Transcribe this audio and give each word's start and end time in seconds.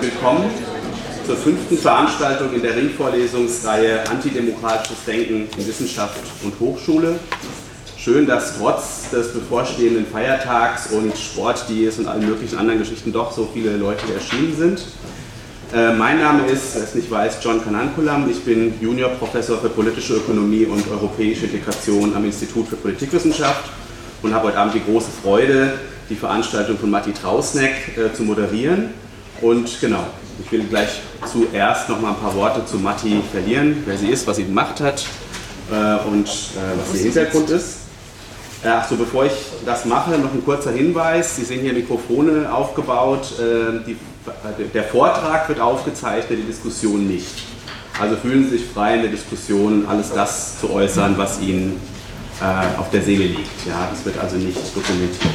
willkommen 0.00 0.48
zur 1.26 1.36
fünften 1.36 1.76
Veranstaltung 1.76 2.52
in 2.54 2.62
der 2.62 2.76
Ringvorlesungsreihe 2.76 4.08
Antidemokratisches 4.08 5.04
Denken 5.04 5.48
in 5.56 5.66
Wissenschaft 5.66 6.20
und 6.44 6.54
Hochschule. 6.60 7.18
Schön, 7.96 8.24
dass 8.26 8.58
trotz 8.58 9.10
des 9.10 9.32
bevorstehenden 9.32 10.06
Feiertags 10.06 10.92
und 10.92 11.16
Sportdeals 11.18 11.98
und 11.98 12.06
allen 12.06 12.28
möglichen 12.28 12.58
anderen 12.58 12.78
Geschichten 12.78 13.12
doch 13.12 13.32
so 13.32 13.48
viele 13.52 13.76
Leute 13.76 14.04
erschienen 14.14 14.54
sind. 14.56 14.84
Äh, 15.74 15.94
mein 15.94 16.20
Name 16.20 16.46
ist, 16.46 16.76
wer 16.76 16.84
es 16.84 16.94
nicht 16.94 17.10
weiß, 17.10 17.38
John 17.42 17.62
Kanankulam. 17.62 18.30
Ich 18.30 18.44
bin 18.44 18.74
Juniorprofessor 18.80 19.58
für 19.58 19.68
politische 19.68 20.14
Ökonomie 20.14 20.64
und 20.64 20.88
europäische 20.88 21.46
Integration 21.46 22.14
am 22.14 22.24
Institut 22.24 22.68
für 22.68 22.76
Politikwissenschaft 22.76 23.68
und 24.22 24.32
habe 24.32 24.48
heute 24.48 24.58
Abend 24.58 24.74
die 24.74 24.84
große 24.84 25.10
Freude, 25.22 25.72
die 26.08 26.14
Veranstaltung 26.14 26.78
von 26.78 26.88
Matti 26.88 27.12
Trausneck 27.12 27.98
äh, 27.98 28.14
zu 28.14 28.22
moderieren. 28.22 28.90
Und 29.40 29.80
genau, 29.80 30.04
ich 30.44 30.50
will 30.52 30.64
gleich 30.64 31.00
zuerst 31.30 31.88
noch 31.88 32.00
mal 32.00 32.10
ein 32.10 32.20
paar 32.20 32.34
Worte 32.34 32.64
zu 32.64 32.76
Matti 32.78 33.22
verlieren, 33.32 33.82
wer 33.86 33.96
sie 33.96 34.08
ist, 34.08 34.26
was 34.26 34.36
sie 34.36 34.44
gemacht 34.44 34.80
hat 34.80 35.04
äh, 35.70 36.08
und 36.08 36.26
äh, 36.26 36.78
was 36.78 36.94
ihr 36.96 37.04
Hintergrund 37.04 37.50
ist. 37.50 37.78
Äh, 38.64 38.68
Achso, 38.68 38.96
bevor 38.96 39.26
ich 39.26 39.32
das 39.64 39.84
mache, 39.84 40.10
noch 40.18 40.32
ein 40.32 40.44
kurzer 40.44 40.72
Hinweis. 40.72 41.36
Sie 41.36 41.44
sehen 41.44 41.60
hier 41.60 41.72
Mikrofone 41.72 42.52
aufgebaut. 42.52 43.32
Äh, 43.38 43.84
die, 43.86 43.96
der 44.74 44.84
Vortrag 44.84 45.48
wird 45.48 45.60
aufgezeichnet, 45.60 46.38
die 46.40 46.46
Diskussion 46.46 47.06
nicht. 47.06 47.42
Also 48.00 48.16
fühlen 48.16 48.44
Sie 48.44 48.58
sich 48.58 48.66
frei 48.68 48.96
in 48.96 49.02
der 49.02 49.10
Diskussion, 49.10 49.86
alles 49.88 50.12
das 50.12 50.60
zu 50.60 50.70
äußern, 50.70 51.16
was 51.16 51.40
Ihnen 51.40 51.80
äh, 52.40 52.78
auf 52.78 52.90
der 52.90 53.02
Seele 53.02 53.24
liegt. 53.24 53.66
Ja, 53.66 53.88
das 53.90 54.04
wird 54.04 54.18
also 54.18 54.36
nicht 54.36 54.58
dokumentiert. 54.74 55.32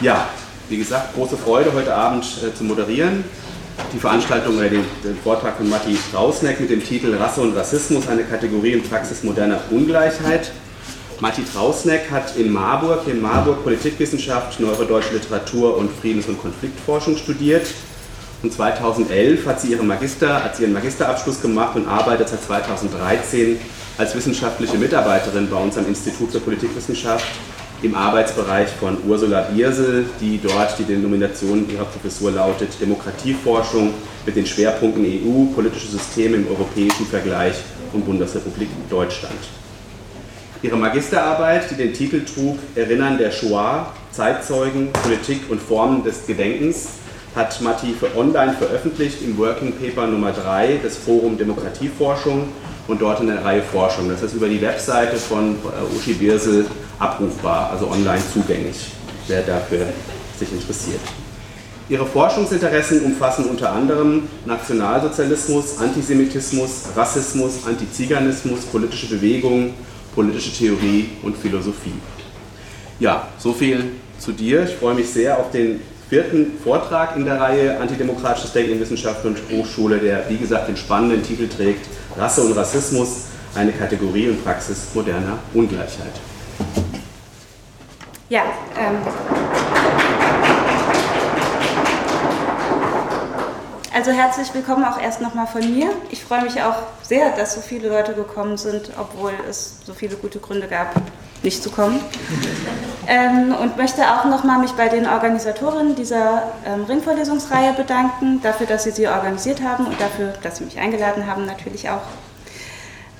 Ja, 0.00 0.28
wie 0.68 0.78
gesagt, 0.78 1.14
große 1.14 1.36
Freude 1.36 1.72
heute 1.72 1.94
Abend 1.94 2.24
äh, 2.44 2.54
zu 2.54 2.64
moderieren. 2.64 3.24
Die 3.92 3.98
Veranstaltung 3.98 4.58
oder 4.58 4.68
den, 4.68 4.84
den 5.04 5.16
Vortrag 5.22 5.56
von 5.56 5.68
Matti 5.68 5.96
Strausneck 6.08 6.60
mit 6.60 6.70
dem 6.70 6.84
Titel 6.84 7.14
Rasse 7.14 7.40
und 7.40 7.56
Rassismus, 7.56 8.08
eine 8.08 8.24
Kategorie 8.24 8.74
und 8.74 8.88
Praxis 8.88 9.22
moderner 9.22 9.60
Ungleichheit. 9.70 10.50
Matti 11.20 11.42
Trausneck 11.44 12.10
hat 12.10 12.36
in 12.36 12.52
Marburg, 12.52 13.06
in 13.06 13.22
Marburg 13.22 13.62
Politikwissenschaft, 13.64 14.60
Neurodeutsche 14.60 15.14
Literatur 15.14 15.76
und 15.76 15.90
Friedens- 16.00 16.26
und 16.26 16.40
Konfliktforschung 16.40 17.16
studiert. 17.16 17.66
Und 18.42 18.52
2011 18.52 19.46
hat 19.46 19.60
sie, 19.60 19.72
ihre 19.72 19.82
Magister, 19.82 20.44
hat 20.44 20.56
sie 20.56 20.62
ihren 20.62 20.74
Magisterabschluss 20.74 21.40
gemacht 21.40 21.74
und 21.76 21.88
arbeitet 21.88 22.28
seit 22.28 22.44
2013 22.44 23.58
als 23.96 24.14
wissenschaftliche 24.14 24.76
Mitarbeiterin 24.76 25.48
bei 25.50 25.56
uns 25.56 25.76
am 25.76 25.86
Institut 25.86 26.30
für 26.30 26.40
Politikwissenschaft 26.40 27.26
im 27.82 27.94
Arbeitsbereich 27.94 28.68
von 28.70 28.98
Ursula 29.06 29.42
Biersel, 29.42 30.06
die 30.20 30.40
dort 30.42 30.78
die 30.78 30.84
Denomination 30.84 31.68
ihrer 31.70 31.84
Professur 31.84 32.32
lautet 32.32 32.80
Demokratieforschung 32.80 33.94
mit 34.26 34.34
den 34.34 34.46
Schwerpunkten 34.46 35.04
EU, 35.04 35.54
politische 35.54 35.86
Systeme 35.86 36.36
im 36.36 36.48
europäischen 36.48 37.06
Vergleich 37.06 37.54
und 37.92 38.04
Bundesrepublik 38.04 38.68
Deutschland. 38.90 39.38
Ihre 40.60 40.76
Magisterarbeit, 40.76 41.70
die 41.70 41.76
den 41.76 41.92
Titel 41.92 42.24
trug 42.24 42.58
Erinnern 42.74 43.16
der 43.16 43.30
Shoah, 43.30 43.92
Zeitzeugen, 44.10 44.92
Politik 44.92 45.42
und 45.48 45.62
Formen 45.62 46.02
des 46.02 46.26
Gedenkens, 46.26 46.88
hat 47.36 47.60
Matti 47.60 47.94
für 47.98 48.16
online 48.16 48.54
veröffentlicht 48.54 49.22
im 49.22 49.38
Working 49.38 49.72
Paper 49.72 50.08
Nummer 50.08 50.32
3 50.32 50.78
des 50.82 50.96
Forum 50.96 51.38
Demokratieforschung 51.38 52.48
und 52.88 53.00
dort 53.00 53.20
in 53.20 53.28
der 53.28 53.44
Reihe 53.44 53.62
Forschung. 53.62 54.08
Das 54.08 54.22
ist 54.22 54.34
über 54.34 54.48
die 54.48 54.60
Webseite 54.60 55.16
von 55.16 55.54
äh, 55.54 55.96
Uschi 55.96 56.14
Birsel 56.14 56.66
abrufbar, 56.98 57.70
also 57.70 57.88
online 57.88 58.22
zugänglich, 58.32 58.92
wer 59.28 59.42
dafür 59.42 59.86
sich 60.38 60.50
interessiert. 60.50 61.00
Ihre 61.90 62.04
Forschungsinteressen 62.04 63.02
umfassen 63.02 63.46
unter 63.46 63.72
anderem 63.72 64.24
Nationalsozialismus, 64.44 65.78
Antisemitismus, 65.78 66.88
Rassismus, 66.94 67.66
Antiziganismus, 67.66 68.64
politische 68.66 69.06
Bewegungen, 69.06 69.74
politische 70.14 70.52
Theorie 70.52 71.10
und 71.22 71.36
Philosophie. 71.36 71.94
Ja, 73.00 73.28
so 73.38 73.52
viel 73.52 73.92
zu 74.18 74.32
dir. 74.32 74.64
Ich 74.64 74.74
freue 74.74 74.94
mich 74.94 75.08
sehr 75.08 75.38
auf 75.38 75.50
den 75.50 75.80
vierten 76.08 76.58
Vortrag 76.62 77.16
in 77.16 77.24
der 77.24 77.40
Reihe 77.40 77.78
Antidemokratisches 77.80 78.52
Denken 78.52 78.72
in 78.72 78.80
Wissenschaft 78.80 79.24
und 79.24 79.38
Hochschule, 79.50 79.98
der 79.98 80.24
wie 80.28 80.36
gesagt 80.36 80.68
den 80.68 80.76
spannenden 80.76 81.22
Titel 81.22 81.48
trägt 81.48 81.86
Rasse 82.18 82.42
und 82.42 82.52
Rassismus, 82.56 83.26
eine 83.54 83.70
Kategorie 83.72 84.28
und 84.28 84.44
Praxis 84.44 84.88
moderner 84.92 85.38
Ungleichheit. 85.54 86.12
Ja, 88.28 88.42
ähm, 88.76 88.96
also 93.94 94.10
herzlich 94.10 94.52
willkommen 94.52 94.84
auch 94.84 95.00
erst 95.00 95.20
nochmal 95.20 95.46
von 95.46 95.60
mir. 95.72 95.90
Ich 96.10 96.24
freue 96.24 96.42
mich 96.42 96.60
auch 96.60 96.82
sehr, 97.02 97.36
dass 97.36 97.54
so 97.54 97.60
viele 97.60 97.88
Leute 97.88 98.14
gekommen 98.14 98.56
sind, 98.56 98.90
obwohl 98.98 99.32
es 99.48 99.76
so 99.86 99.94
viele 99.94 100.16
gute 100.16 100.40
Gründe 100.40 100.66
gab, 100.66 101.00
nicht 101.42 101.62
zu 101.62 101.70
kommen. 101.70 102.00
Ähm, 103.06 103.54
und 103.54 103.76
möchte 103.76 104.02
auch 104.02 104.26
nochmal 104.26 104.58
mich 104.58 104.72
bei 104.72 104.88
den 104.88 105.06
Organisatorinnen 105.06 105.94
dieser 105.94 106.52
ähm, 106.66 106.84
Ringvorlesungsreihe 106.84 107.72
bedanken, 107.72 108.42
dafür, 108.42 108.66
dass 108.66 108.84
sie 108.84 108.90
sie 108.90 109.08
organisiert 109.08 109.62
haben 109.62 109.86
und 109.86 110.00
dafür, 110.00 110.34
dass 110.42 110.58
sie 110.58 110.64
mich 110.64 110.78
eingeladen 110.78 111.26
haben, 111.26 111.46
natürlich 111.46 111.88
auch. 111.88 112.02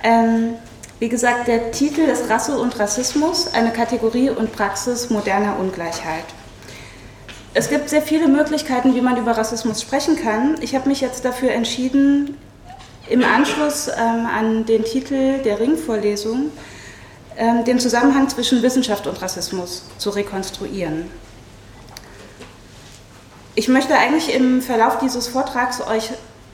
Ähm, 0.02 0.54
wie 0.98 1.08
gesagt, 1.08 1.46
der 1.46 1.70
Titel 1.70 2.00
ist 2.00 2.28
Rasse 2.28 2.58
und 2.58 2.78
Rassismus, 2.78 3.54
eine 3.54 3.70
Kategorie 3.70 4.30
und 4.30 4.52
Praxis 4.52 5.10
moderner 5.10 5.58
Ungleichheit. 5.58 6.24
Es 7.54 7.70
gibt 7.70 7.88
sehr 7.88 8.02
viele 8.02 8.28
Möglichkeiten, 8.28 8.94
wie 8.94 9.00
man 9.00 9.16
über 9.16 9.36
Rassismus 9.36 9.80
sprechen 9.80 10.16
kann. 10.16 10.56
Ich 10.60 10.74
habe 10.74 10.88
mich 10.88 11.00
jetzt 11.00 11.24
dafür 11.24 11.52
entschieden, 11.52 12.36
im 13.08 13.24
Anschluss 13.24 13.88
ähm, 13.88 14.26
an 14.26 14.66
den 14.66 14.84
Titel 14.84 15.38
der 15.38 15.58
Ringvorlesung 15.58 16.50
den 17.38 17.78
Zusammenhang 17.78 18.28
zwischen 18.28 18.62
Wissenschaft 18.62 19.06
und 19.06 19.22
Rassismus 19.22 19.84
zu 19.98 20.10
rekonstruieren. 20.10 21.08
Ich 23.54 23.68
möchte 23.68 23.96
eigentlich 23.96 24.34
im 24.34 24.60
Verlauf 24.60 24.98
dieses 24.98 25.28
Vortrags 25.28 25.80
euch 25.80 26.10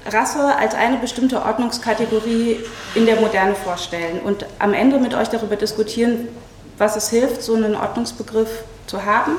Rasse 0.06 0.56
als 0.56 0.74
eine 0.74 0.98
bestimmte 0.98 1.42
Ordnungskategorie 1.42 2.60
in 2.94 3.06
der 3.06 3.20
Moderne 3.20 3.54
vorstellen 3.54 4.20
und 4.20 4.46
am 4.58 4.74
Ende 4.74 4.98
mit 4.98 5.14
euch 5.14 5.28
darüber 5.28 5.56
diskutieren, 5.56 6.28
was 6.76 6.96
es 6.96 7.08
hilft, 7.08 7.42
so 7.42 7.54
einen 7.54 7.74
Ordnungsbegriff 7.74 8.64
zu 8.86 9.04
haben 9.04 9.32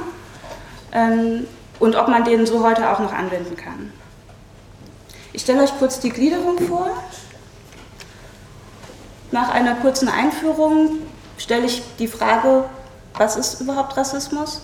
ähm, 0.91 1.45
und 1.79 1.95
ob 1.95 2.07
man 2.07 2.23
den 2.23 2.45
so 2.45 2.63
heute 2.63 2.89
auch 2.89 3.00
noch 3.00 3.13
anwenden 3.13 3.55
kann. 3.55 3.91
Ich 5.34 5.41
stelle 5.41 5.63
euch 5.63 5.78
kurz 5.78 6.00
die 6.00 6.09
Gliederung 6.09 6.57
vor. 6.59 6.89
Nach 9.31 9.50
einer 9.50 9.75
kurzen 9.75 10.07
Einführung 10.07 11.00
stelle 11.38 11.66
ich 11.66 11.81
die 12.00 12.07
Frage, 12.07 12.66
was 13.18 13.35
ist 13.35 13.62
überhaupt 13.62 13.96
Rassismus? 13.97 14.62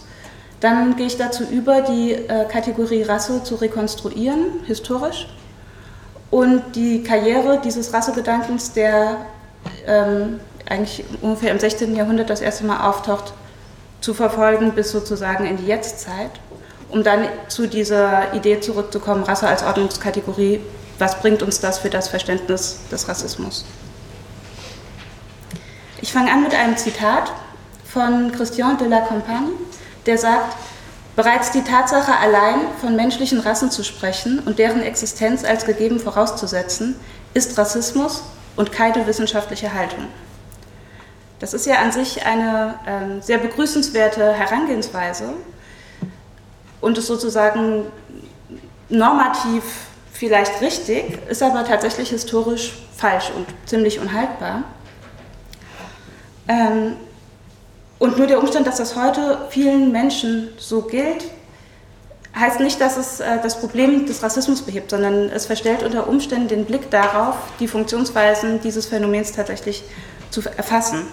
Dann 0.59 0.95
gehe 0.95 1.07
ich 1.07 1.17
dazu 1.17 1.43
über, 1.43 1.81
die 1.81 2.11
äh, 2.11 2.45
Kategorie 2.45 3.03
Rasse 3.03 3.43
zu 3.43 3.55
rekonstruieren, 3.55 4.63
historisch 4.65 5.27
und 6.29 6.75
die 6.75 7.03
Karriere 7.03 7.59
dieses 7.63 7.93
Rassegedankens, 7.93 8.73
der 8.73 9.17
ähm, 9.85 10.39
eigentlich 10.69 11.03
ungefähr 11.21 11.51
im 11.51 11.59
16. 11.59 11.95
Jahrhundert 11.95 12.29
das 12.29 12.41
erste 12.41 12.65
Mal 12.65 12.87
auftaucht, 12.87 13.33
zu 13.99 14.13
verfolgen 14.13 14.71
bis 14.71 14.91
sozusagen 14.91 15.45
in 15.45 15.57
die 15.57 15.65
Jetztzeit, 15.65 16.31
um 16.89 17.03
dann 17.03 17.25
zu 17.47 17.67
dieser 17.67 18.33
Idee 18.33 18.59
zurückzukommen, 18.59 19.23
Rasse 19.23 19.47
als 19.47 19.63
Ordnungskategorie, 19.63 20.61
was 20.97 21.19
bringt 21.19 21.41
uns 21.43 21.59
das 21.59 21.79
für 21.79 21.89
das 21.89 22.07
Verständnis 22.07 22.79
des 22.91 23.07
Rassismus? 23.07 23.65
Ich 26.11 26.17
fange 26.17 26.29
an 26.29 26.43
mit 26.43 26.53
einem 26.53 26.75
Zitat 26.75 27.31
von 27.85 28.33
Christian 28.33 28.77
de 28.77 28.85
la 28.89 28.99
Compagne, 28.99 29.51
der 30.05 30.17
sagt, 30.17 30.57
Bereits 31.15 31.51
die 31.51 31.63
Tatsache 31.63 32.13
allein, 32.17 32.59
von 32.81 32.97
menschlichen 32.97 33.39
Rassen 33.39 33.71
zu 33.71 33.81
sprechen 33.81 34.39
und 34.39 34.59
deren 34.59 34.81
Existenz 34.81 35.45
als 35.45 35.65
gegeben 35.65 36.01
vorauszusetzen, 36.01 36.97
ist 37.33 37.57
Rassismus 37.57 38.23
und 38.57 38.73
keine 38.73 39.07
wissenschaftliche 39.07 39.73
Haltung. 39.73 40.07
Das 41.39 41.53
ist 41.53 41.65
ja 41.65 41.75
an 41.75 41.93
sich 41.93 42.25
eine 42.25 42.75
äh, 42.85 43.21
sehr 43.21 43.37
begrüßenswerte 43.37 44.33
Herangehensweise 44.33 45.29
und 46.81 46.97
ist 46.97 47.07
sozusagen 47.07 47.85
normativ 48.89 49.63
vielleicht 50.11 50.59
richtig, 50.59 51.19
ist 51.29 51.41
aber 51.41 51.63
tatsächlich 51.63 52.09
historisch 52.09 52.79
falsch 52.97 53.31
und 53.33 53.45
ziemlich 53.65 53.97
unhaltbar. 54.01 54.65
Ähm, 56.47 56.95
und 57.99 58.17
nur 58.17 58.27
der 58.27 58.39
Umstand, 58.39 58.67
dass 58.67 58.77
das 58.77 58.95
heute 58.95 59.45
vielen 59.49 59.91
Menschen 59.91 60.49
so 60.57 60.81
gilt, 60.81 61.25
heißt 62.35 62.59
nicht, 62.59 62.81
dass 62.81 62.97
es 62.97 63.19
äh, 63.19 63.39
das 63.43 63.59
Problem 63.59 64.05
des 64.05 64.23
Rassismus 64.23 64.61
behebt, 64.61 64.89
sondern 64.89 65.29
es 65.29 65.45
verstellt 65.45 65.83
unter 65.83 66.07
Umständen 66.07 66.47
den 66.47 66.65
Blick 66.65 66.89
darauf, 66.89 67.35
die 67.59 67.67
Funktionsweisen 67.67 68.61
dieses 68.61 68.85
Phänomens 68.85 69.33
tatsächlich 69.33 69.83
zu 70.29 70.41
erfassen. 70.57 71.05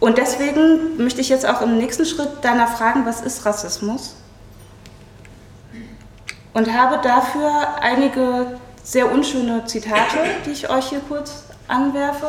Und 0.00 0.18
deswegen 0.18 0.96
möchte 0.96 1.20
ich 1.20 1.28
jetzt 1.28 1.46
auch 1.46 1.60
im 1.60 1.76
nächsten 1.76 2.06
Schritt 2.06 2.30
danach 2.42 2.76
fragen, 2.76 3.04
was 3.04 3.20
ist 3.20 3.44
Rassismus? 3.44 4.16
und 6.52 6.72
habe 6.72 7.00
dafür 7.02 7.80
einige 7.80 8.58
sehr 8.82 9.10
unschöne 9.10 9.64
Zitate, 9.66 10.18
die 10.46 10.50
ich 10.50 10.68
euch 10.68 10.88
hier 10.88 11.00
kurz 11.00 11.44
anwerfe. 11.68 12.28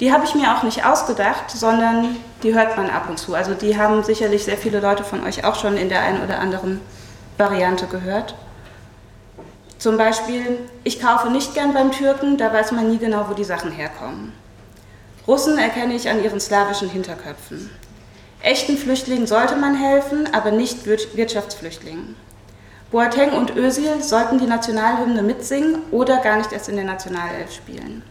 Die 0.00 0.12
habe 0.12 0.24
ich 0.24 0.34
mir 0.34 0.56
auch 0.56 0.62
nicht 0.62 0.84
ausgedacht, 0.84 1.50
sondern 1.50 2.16
die 2.42 2.54
hört 2.54 2.76
man 2.76 2.88
ab 2.88 3.08
und 3.08 3.18
zu. 3.18 3.34
Also 3.34 3.52
die 3.52 3.78
haben 3.78 4.02
sicherlich 4.02 4.44
sehr 4.44 4.56
viele 4.56 4.80
Leute 4.80 5.04
von 5.04 5.22
euch 5.24 5.44
auch 5.44 5.56
schon 5.56 5.76
in 5.76 5.90
der 5.90 6.02
einen 6.02 6.22
oder 6.22 6.38
anderen 6.38 6.80
Variante 7.36 7.86
gehört. 7.86 8.34
Zum 9.78 9.98
Beispiel, 9.98 10.58
ich 10.84 11.00
kaufe 11.00 11.30
nicht 11.30 11.54
gern 11.54 11.74
beim 11.74 11.92
Türken, 11.92 12.38
da 12.38 12.52
weiß 12.52 12.72
man 12.72 12.90
nie 12.90 12.98
genau, 12.98 13.26
wo 13.28 13.34
die 13.34 13.44
Sachen 13.44 13.72
herkommen. 13.72 14.32
Russen 15.26 15.58
erkenne 15.58 15.94
ich 15.94 16.08
an 16.08 16.22
ihren 16.22 16.40
slawischen 16.40 16.88
Hinterköpfen. 16.88 17.70
Echten 18.42 18.78
Flüchtlingen 18.78 19.26
sollte 19.26 19.56
man 19.56 19.74
helfen, 19.74 20.28
aber 20.32 20.50
nicht 20.50 20.86
Wirtschaftsflüchtlingen. 20.86 22.16
Boateng 22.90 23.32
und 23.32 23.54
Özil 23.54 24.02
sollten 24.02 24.38
die 24.38 24.46
Nationalhymne 24.46 25.22
mitsingen 25.22 25.82
oder 25.90 26.18
gar 26.18 26.38
nicht 26.38 26.52
erst 26.52 26.70
in 26.70 26.76
der 26.76 26.86
Nationalelf 26.86 27.52
spielen. 27.52 28.02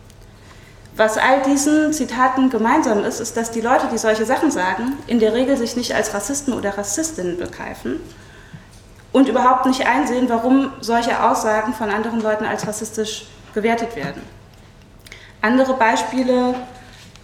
Was 0.99 1.17
all 1.17 1.41
diesen 1.43 1.93
Zitaten 1.93 2.49
gemeinsam 2.49 3.05
ist, 3.05 3.21
ist, 3.21 3.37
dass 3.37 3.51
die 3.51 3.61
Leute, 3.61 3.87
die 3.89 3.97
solche 3.97 4.25
Sachen 4.25 4.51
sagen, 4.51 4.97
in 5.07 5.21
der 5.21 5.33
Regel 5.33 5.55
sich 5.55 5.77
nicht 5.77 5.95
als 5.95 6.13
Rassisten 6.13 6.51
oder 6.51 6.77
Rassistinnen 6.77 7.37
begreifen 7.37 8.01
und 9.13 9.29
überhaupt 9.29 9.65
nicht 9.65 9.87
einsehen, 9.87 10.27
warum 10.27 10.73
solche 10.81 11.23
Aussagen 11.23 11.73
von 11.73 11.89
anderen 11.89 12.19
Leuten 12.19 12.43
als 12.43 12.67
rassistisch 12.67 13.27
gewertet 13.53 13.95
werden. 13.95 14.21
Andere 15.41 15.75
Beispiele, 15.75 16.55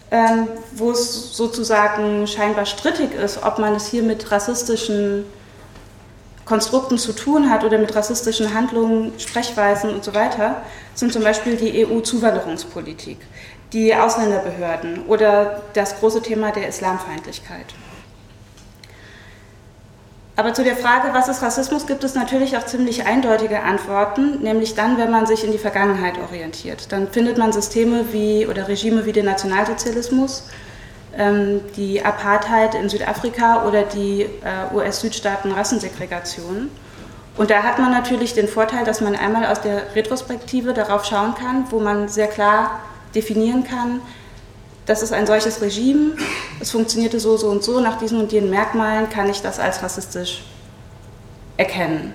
ähm, 0.09 0.47
wo 0.71 0.91
es 0.91 1.35
sozusagen 1.35 2.27
scheinbar 2.27 2.65
strittig 2.65 3.13
ist, 3.13 3.43
ob 3.43 3.59
man 3.59 3.75
es 3.75 3.87
hier 3.87 4.03
mit 4.03 4.31
rassistischen 4.31 5.25
Konstrukten 6.45 6.97
zu 6.97 7.11
tun 7.11 7.49
hat 7.49 7.63
oder 7.63 7.77
mit 7.77 7.93
rassistischen 7.95 8.53
Handlungen, 8.53 9.11
Sprechweisen 9.19 9.89
und 9.89 10.03
so 10.03 10.13
weiter, 10.13 10.61
sind 10.93 11.11
zum 11.11 11.23
Beispiel 11.23 11.57
die 11.57 11.85
EU-Zuwanderungspolitik, 11.85 13.17
die 13.73 13.95
Ausländerbehörden 13.95 15.05
oder 15.07 15.61
das 15.73 15.99
große 15.99 16.21
Thema 16.21 16.51
der 16.51 16.67
Islamfeindlichkeit. 16.67 17.65
Aber 20.37 20.53
zu 20.53 20.63
der 20.65 20.75
Frage, 20.75 21.13
was 21.13 21.29
ist 21.29 21.41
Rassismus, 21.41 21.87
gibt 21.87 22.03
es 22.03 22.13
natürlich 22.13 22.57
auch 22.57 22.65
ziemlich 22.65 23.05
eindeutige 23.05 23.63
Antworten, 23.63 24.41
nämlich 24.41 24.75
dann, 24.75 24.97
wenn 24.97 25.09
man 25.09 25.25
sich 25.25 25.45
in 25.45 25.53
die 25.53 25.57
Vergangenheit 25.57 26.17
orientiert. 26.17 26.91
Dann 26.91 27.07
findet 27.07 27.37
man 27.37 27.53
Systeme 27.53 28.11
wie 28.11 28.45
oder 28.45 28.67
Regime 28.67 29.05
wie 29.05 29.13
den 29.13 29.25
Nationalsozialismus, 29.25 30.49
ähm, 31.17 31.61
die 31.77 32.03
Apartheid 32.03 32.75
in 32.75 32.89
Südafrika 32.89 33.65
oder 33.65 33.83
die 33.83 34.23
äh, 34.23 34.75
US-Südstaaten 34.75 35.53
Rassensegregation. 35.53 36.69
Und 37.37 37.49
da 37.49 37.63
hat 37.63 37.79
man 37.79 37.91
natürlich 37.91 38.33
den 38.33 38.49
Vorteil, 38.49 38.83
dass 38.83 38.99
man 38.99 39.15
einmal 39.15 39.45
aus 39.45 39.61
der 39.61 39.95
Retrospektive 39.95 40.73
darauf 40.73 41.05
schauen 41.05 41.33
kann, 41.35 41.65
wo 41.69 41.79
man 41.79 42.09
sehr 42.09 42.27
klar 42.27 42.79
definieren 43.15 43.63
kann, 43.63 44.01
das 44.85 45.01
ist 45.01 45.13
ein 45.13 45.25
solches 45.25 45.61
Regime, 45.61 46.11
es 46.59 46.71
funktionierte 46.71 47.19
so, 47.19 47.37
so 47.37 47.47
und 47.49 47.63
so, 47.63 47.79
nach 47.79 47.97
diesen 47.97 48.19
und 48.19 48.31
jenen 48.31 48.49
Merkmalen 48.51 49.09
kann 49.09 49.29
ich 49.29 49.41
das 49.41 49.59
als 49.59 49.81
rassistisch 49.81 50.43
erkennen. 51.57 52.13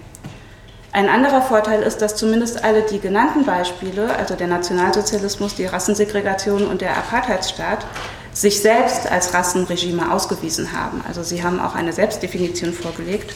Ein 0.93 1.09
anderer 1.09 1.43
Vorteil 1.43 1.83
ist, 1.83 1.99
dass 1.99 2.17
zumindest 2.17 2.65
alle 2.65 2.83
die 2.83 2.99
genannten 2.99 3.45
Beispiele, 3.45 4.15
also 4.17 4.35
der 4.35 4.49
Nationalsozialismus, 4.49 5.55
die 5.55 5.67
Rassensegregation 5.67 6.67
und 6.67 6.81
der 6.81 6.97
Apartheidsstaat, 6.97 7.87
sich 8.33 8.61
selbst 8.61 9.11
als 9.11 9.35
Rassenregime 9.35 10.13
ausgewiesen 10.13 10.73
haben. 10.73 11.03
Also 11.07 11.23
sie 11.23 11.43
haben 11.43 11.61
auch 11.61 11.75
eine 11.75 11.93
Selbstdefinition 11.93 12.73
vorgelegt, 12.73 13.35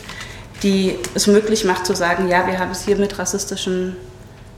die 0.62 0.98
es 1.14 1.26
möglich 1.26 1.64
macht 1.64 1.86
zu 1.86 1.94
sagen, 1.94 2.28
ja, 2.28 2.46
wir 2.46 2.58
haben 2.58 2.70
es 2.70 2.84
hier 2.84 2.96
mit 2.96 3.18
rassistischen 3.18 3.96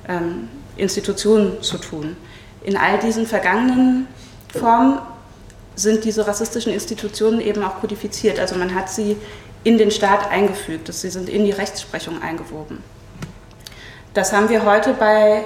ähm, 0.08 0.48
Institutionen 0.76 1.62
zu 1.62 1.78
tun. 1.78 2.16
In 2.66 2.76
all 2.76 2.98
diesen 2.98 3.26
vergangenen 3.26 4.08
Form 4.52 4.98
sind 5.76 6.04
diese 6.04 6.26
rassistischen 6.26 6.72
Institutionen 6.72 7.40
eben 7.40 7.62
auch 7.62 7.80
kodifiziert. 7.80 8.40
Also 8.40 8.56
man 8.56 8.74
hat 8.74 8.90
sie 8.90 9.16
in 9.62 9.78
den 9.78 9.92
Staat 9.92 10.30
eingefügt, 10.30 10.92
sie 10.92 11.08
sind 11.08 11.28
in 11.28 11.44
die 11.44 11.52
Rechtsprechung 11.52 12.20
eingewoben. 12.20 12.82
Das 14.14 14.32
haben 14.32 14.48
wir 14.48 14.64
heute 14.64 14.94
bei 14.94 15.44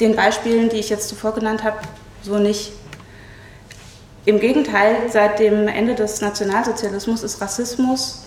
den 0.00 0.16
Beispielen, 0.16 0.70
die 0.70 0.76
ich 0.76 0.88
jetzt 0.88 1.08
zuvor 1.10 1.34
genannt 1.34 1.64
habe, 1.64 1.76
so 2.22 2.38
nicht. 2.38 2.72
Im 4.24 4.40
Gegenteil, 4.40 4.96
seit 5.10 5.40
dem 5.40 5.68
Ende 5.68 5.94
des 5.94 6.22
Nationalsozialismus 6.22 7.22
ist 7.22 7.42
Rassismus 7.42 8.22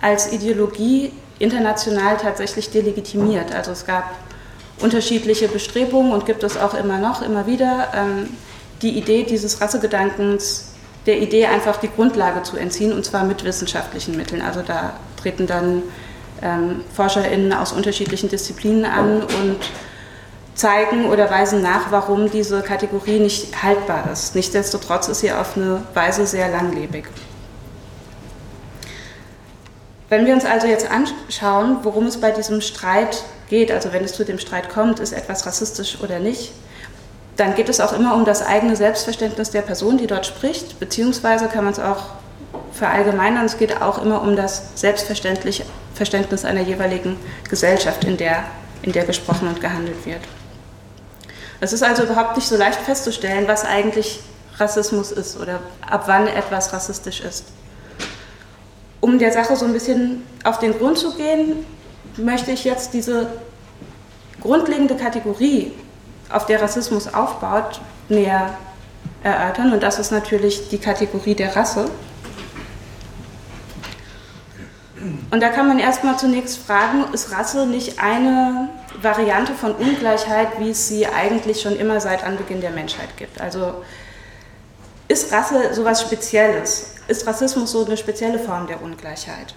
als 0.00 0.32
Ideologie 0.32 1.12
international 1.38 2.16
tatsächlich 2.16 2.70
delegitimiert. 2.70 3.54
Also 3.54 3.72
es 3.72 3.84
gab 3.84 4.14
unterschiedliche 4.82 5.48
Bestrebungen 5.48 6.12
und 6.12 6.26
gibt 6.26 6.42
es 6.42 6.56
auch 6.56 6.74
immer 6.74 6.98
noch, 6.98 7.22
immer 7.22 7.46
wieder. 7.46 7.88
Ähm, 7.94 8.28
die 8.82 8.98
Idee 8.98 9.24
dieses 9.24 9.60
Rassegedankens 9.60 10.72
der 11.06 11.20
Idee 11.20 11.46
einfach 11.46 11.76
die 11.78 11.88
Grundlage 11.88 12.42
zu 12.42 12.56
entziehen 12.56 12.92
und 12.92 13.04
zwar 13.04 13.24
mit 13.24 13.44
wissenschaftlichen 13.44 14.16
Mitteln. 14.16 14.42
Also 14.42 14.62
da 14.62 14.94
treten 15.20 15.46
dann 15.46 15.82
ähm, 16.42 16.82
ForscherInnen 16.94 17.52
aus 17.52 17.72
unterschiedlichen 17.72 18.28
Disziplinen 18.28 18.84
an 18.84 19.22
und 19.22 19.58
zeigen 20.54 21.06
oder 21.06 21.30
weisen 21.30 21.62
nach, 21.62 21.90
warum 21.90 22.30
diese 22.30 22.62
Kategorie 22.62 23.18
nicht 23.18 23.62
haltbar 23.62 24.10
ist. 24.12 24.34
Nichtsdestotrotz 24.34 25.08
ist 25.08 25.20
sie 25.20 25.32
auf 25.32 25.56
eine 25.56 25.82
Weise 25.94 26.26
sehr 26.26 26.48
langlebig. 26.48 27.06
Wenn 30.08 30.26
wir 30.26 30.34
uns 30.34 30.44
also 30.44 30.66
jetzt 30.66 30.88
anschauen, 30.90 31.78
worum 31.84 32.06
es 32.06 32.20
bei 32.20 32.32
diesem 32.32 32.60
Streit 32.60 33.24
geht, 33.52 33.70
also 33.70 33.92
wenn 33.92 34.02
es 34.02 34.14
zu 34.14 34.24
dem 34.24 34.38
Streit 34.38 34.70
kommt, 34.70 34.98
ist 34.98 35.12
etwas 35.12 35.44
rassistisch 35.44 35.98
oder 36.02 36.18
nicht, 36.18 36.52
dann 37.36 37.54
geht 37.54 37.68
es 37.68 37.80
auch 37.80 37.92
immer 37.92 38.14
um 38.14 38.24
das 38.24 38.40
eigene 38.40 38.76
Selbstverständnis 38.76 39.50
der 39.50 39.60
Person, 39.60 39.98
die 39.98 40.06
dort 40.06 40.24
spricht, 40.24 40.80
beziehungsweise 40.80 41.48
kann 41.48 41.64
man 41.64 41.74
es 41.74 41.78
auch 41.78 42.04
verallgemeinern, 42.72 43.44
es 43.44 43.58
geht 43.58 43.82
auch 43.82 44.02
immer 44.02 44.22
um 44.22 44.36
das 44.36 44.70
Selbstverständnis 44.74 46.44
einer 46.44 46.62
jeweiligen 46.62 47.18
Gesellschaft, 47.50 48.04
in 48.04 48.16
der, 48.16 48.44
in 48.80 48.92
der 48.92 49.04
gesprochen 49.04 49.48
und 49.48 49.60
gehandelt 49.60 50.06
wird. 50.06 50.22
Es 51.60 51.74
ist 51.74 51.82
also 51.82 52.04
überhaupt 52.04 52.36
nicht 52.36 52.48
so 52.48 52.56
leicht 52.56 52.80
festzustellen, 52.80 53.46
was 53.48 53.66
eigentlich 53.66 54.20
Rassismus 54.56 55.12
ist 55.12 55.38
oder 55.38 55.60
ab 55.86 56.04
wann 56.06 56.26
etwas 56.26 56.72
rassistisch 56.72 57.20
ist. 57.20 57.44
Um 59.02 59.18
der 59.18 59.30
Sache 59.30 59.56
so 59.56 59.66
ein 59.66 59.74
bisschen 59.74 60.22
auf 60.42 60.58
den 60.58 60.78
Grund 60.78 60.96
zu 60.96 61.14
gehen, 61.14 61.66
möchte 62.16 62.50
ich 62.50 62.64
jetzt 62.64 62.94
diese 62.94 63.28
grundlegende 64.40 64.96
Kategorie 64.96 65.72
auf 66.30 66.46
der 66.46 66.60
Rassismus 66.60 67.12
aufbaut, 67.12 67.80
näher 68.08 68.58
erörtern. 69.22 69.72
Und 69.72 69.82
das 69.82 69.98
ist 69.98 70.10
natürlich 70.10 70.68
die 70.68 70.78
Kategorie 70.78 71.34
der 71.34 71.54
Rasse. 71.54 71.90
Und 75.30 75.40
da 75.42 75.48
kann 75.48 75.66
man 75.66 75.78
erstmal 75.78 76.18
zunächst 76.18 76.58
fragen, 76.58 77.04
ist 77.12 77.32
Rasse 77.32 77.66
nicht 77.66 78.00
eine 78.00 78.68
Variante 79.00 79.54
von 79.54 79.72
Ungleichheit, 79.72 80.60
wie 80.60 80.70
es 80.70 80.88
sie 80.88 81.06
eigentlich 81.06 81.60
schon 81.60 81.76
immer 81.76 82.00
seit 82.00 82.22
Anbeginn 82.24 82.60
der 82.60 82.70
Menschheit 82.70 83.16
gibt? 83.16 83.40
Also 83.40 83.82
ist 85.08 85.32
Rasse 85.32 85.74
sowas 85.74 86.02
Spezielles? 86.02 86.94
Ist 87.08 87.26
Rassismus 87.26 87.72
so 87.72 87.84
eine 87.84 87.96
spezielle 87.96 88.38
Form 88.38 88.66
der 88.68 88.80
Ungleichheit? 88.82 89.54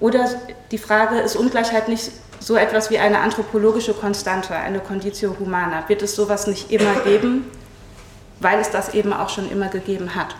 Oder 0.00 0.28
die 0.70 0.78
Frage, 0.78 1.18
ist 1.20 1.36
Ungleichheit 1.36 1.88
nicht 1.88 2.10
so 2.38 2.56
etwas 2.56 2.90
wie 2.90 2.98
eine 2.98 3.20
anthropologische 3.20 3.94
Konstante, 3.94 4.54
eine 4.54 4.80
Conditio 4.80 5.36
humana. 5.38 5.88
Wird 5.88 6.02
es 6.02 6.14
sowas 6.14 6.46
nicht 6.46 6.70
immer 6.70 7.00
geben, 7.00 7.50
weil 8.40 8.60
es 8.60 8.70
das 8.70 8.94
eben 8.94 9.12
auch 9.12 9.30
schon 9.30 9.50
immer 9.50 9.68
gegeben 9.68 10.14
hat? 10.14 10.36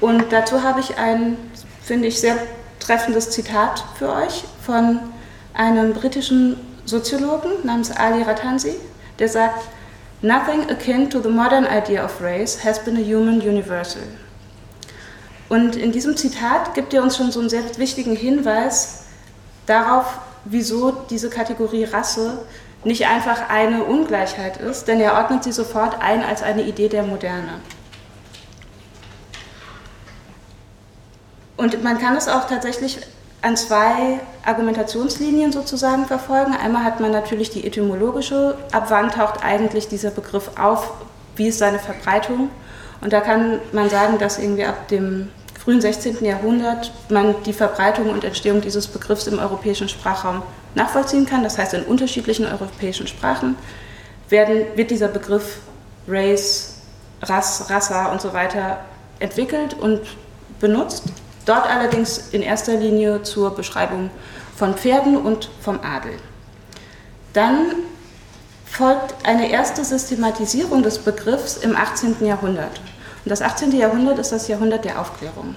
Und 0.00 0.32
dazu 0.32 0.62
habe 0.62 0.80
ich 0.80 0.98
ein, 0.98 1.36
finde 1.82 2.08
ich, 2.08 2.20
sehr 2.20 2.36
treffendes 2.80 3.30
Zitat 3.30 3.84
für 3.98 4.12
euch 4.12 4.44
von 4.64 4.98
einem 5.54 5.92
britischen 5.94 6.56
Soziologen 6.84 7.52
namens 7.64 7.90
Ali 7.90 8.22
Ratansi, 8.22 8.74
der 9.18 9.28
sagt, 9.28 9.64
Nothing 10.20 10.70
akin 10.70 11.10
to 11.10 11.20
the 11.20 11.28
modern 11.28 11.66
idea 11.66 12.04
of 12.04 12.20
race 12.20 12.64
has 12.64 12.78
been 12.78 12.96
a 12.96 13.00
human 13.00 13.40
universal. 13.40 14.02
Und 15.52 15.76
in 15.76 15.92
diesem 15.92 16.16
Zitat 16.16 16.72
gibt 16.72 16.94
er 16.94 17.02
uns 17.02 17.18
schon 17.18 17.30
so 17.30 17.38
einen 17.40 17.50
sehr 17.50 17.76
wichtigen 17.76 18.16
Hinweis 18.16 19.04
darauf, 19.66 20.18
wieso 20.46 20.92
diese 21.10 21.28
Kategorie 21.28 21.84
Rasse 21.84 22.38
nicht 22.84 23.06
einfach 23.06 23.50
eine 23.50 23.84
Ungleichheit 23.84 24.56
ist, 24.56 24.88
denn 24.88 24.98
er 24.98 25.12
ordnet 25.12 25.44
sie 25.44 25.52
sofort 25.52 26.00
ein 26.00 26.24
als 26.24 26.42
eine 26.42 26.62
Idee 26.62 26.88
der 26.88 27.02
Moderne. 27.02 27.60
Und 31.58 31.84
man 31.84 31.98
kann 31.98 32.16
es 32.16 32.28
auch 32.28 32.46
tatsächlich 32.48 33.00
an 33.42 33.54
zwei 33.54 34.20
Argumentationslinien 34.46 35.52
sozusagen 35.52 36.06
verfolgen. 36.06 36.56
Einmal 36.56 36.82
hat 36.82 36.98
man 36.98 37.12
natürlich 37.12 37.50
die 37.50 37.66
etymologische, 37.66 38.56
ab 38.72 38.86
wann 38.88 39.10
taucht 39.10 39.44
eigentlich 39.44 39.86
dieser 39.86 40.12
Begriff 40.12 40.52
auf, 40.58 40.92
wie 41.36 41.48
ist 41.48 41.58
seine 41.58 41.78
Verbreitung. 41.78 42.48
Und 43.02 43.12
da 43.12 43.20
kann 43.20 43.60
man 43.72 43.90
sagen, 43.90 44.18
dass 44.18 44.38
irgendwie 44.38 44.64
ab 44.64 44.88
dem 44.88 45.28
frühen 45.62 45.80
16. 45.80 46.24
Jahrhundert 46.24 46.90
man 47.08 47.36
die 47.44 47.52
Verbreitung 47.52 48.10
und 48.10 48.24
Entstehung 48.24 48.60
dieses 48.60 48.88
Begriffs 48.88 49.28
im 49.28 49.38
europäischen 49.38 49.88
Sprachraum 49.88 50.42
nachvollziehen 50.74 51.24
kann. 51.24 51.44
Das 51.44 51.56
heißt, 51.56 51.74
in 51.74 51.84
unterschiedlichen 51.84 52.46
europäischen 52.46 53.06
Sprachen 53.06 53.54
werden, 54.28 54.64
wird 54.74 54.90
dieser 54.90 55.06
Begriff 55.06 55.58
Race, 56.08 56.78
Rass, 57.22 57.70
Rassa 57.70 58.10
und 58.10 58.20
so 58.20 58.32
weiter 58.32 58.78
entwickelt 59.20 59.74
und 59.74 60.00
benutzt. 60.58 61.04
Dort 61.46 61.68
allerdings 61.70 62.30
in 62.32 62.42
erster 62.42 62.74
Linie 62.74 63.22
zur 63.22 63.54
Beschreibung 63.54 64.10
von 64.56 64.74
Pferden 64.74 65.16
und 65.16 65.48
vom 65.60 65.78
Adel. 65.80 66.14
Dann 67.34 67.72
folgt 68.64 69.14
eine 69.24 69.48
erste 69.48 69.84
Systematisierung 69.84 70.82
des 70.82 70.98
Begriffs 70.98 71.56
im 71.56 71.76
18. 71.76 72.16
Jahrhundert. 72.24 72.80
Und 73.24 73.30
das 73.30 73.42
18. 73.42 73.72
Jahrhundert 73.72 74.18
ist 74.18 74.32
das 74.32 74.48
Jahrhundert 74.48 74.84
der 74.84 75.00
Aufklärung. 75.00 75.56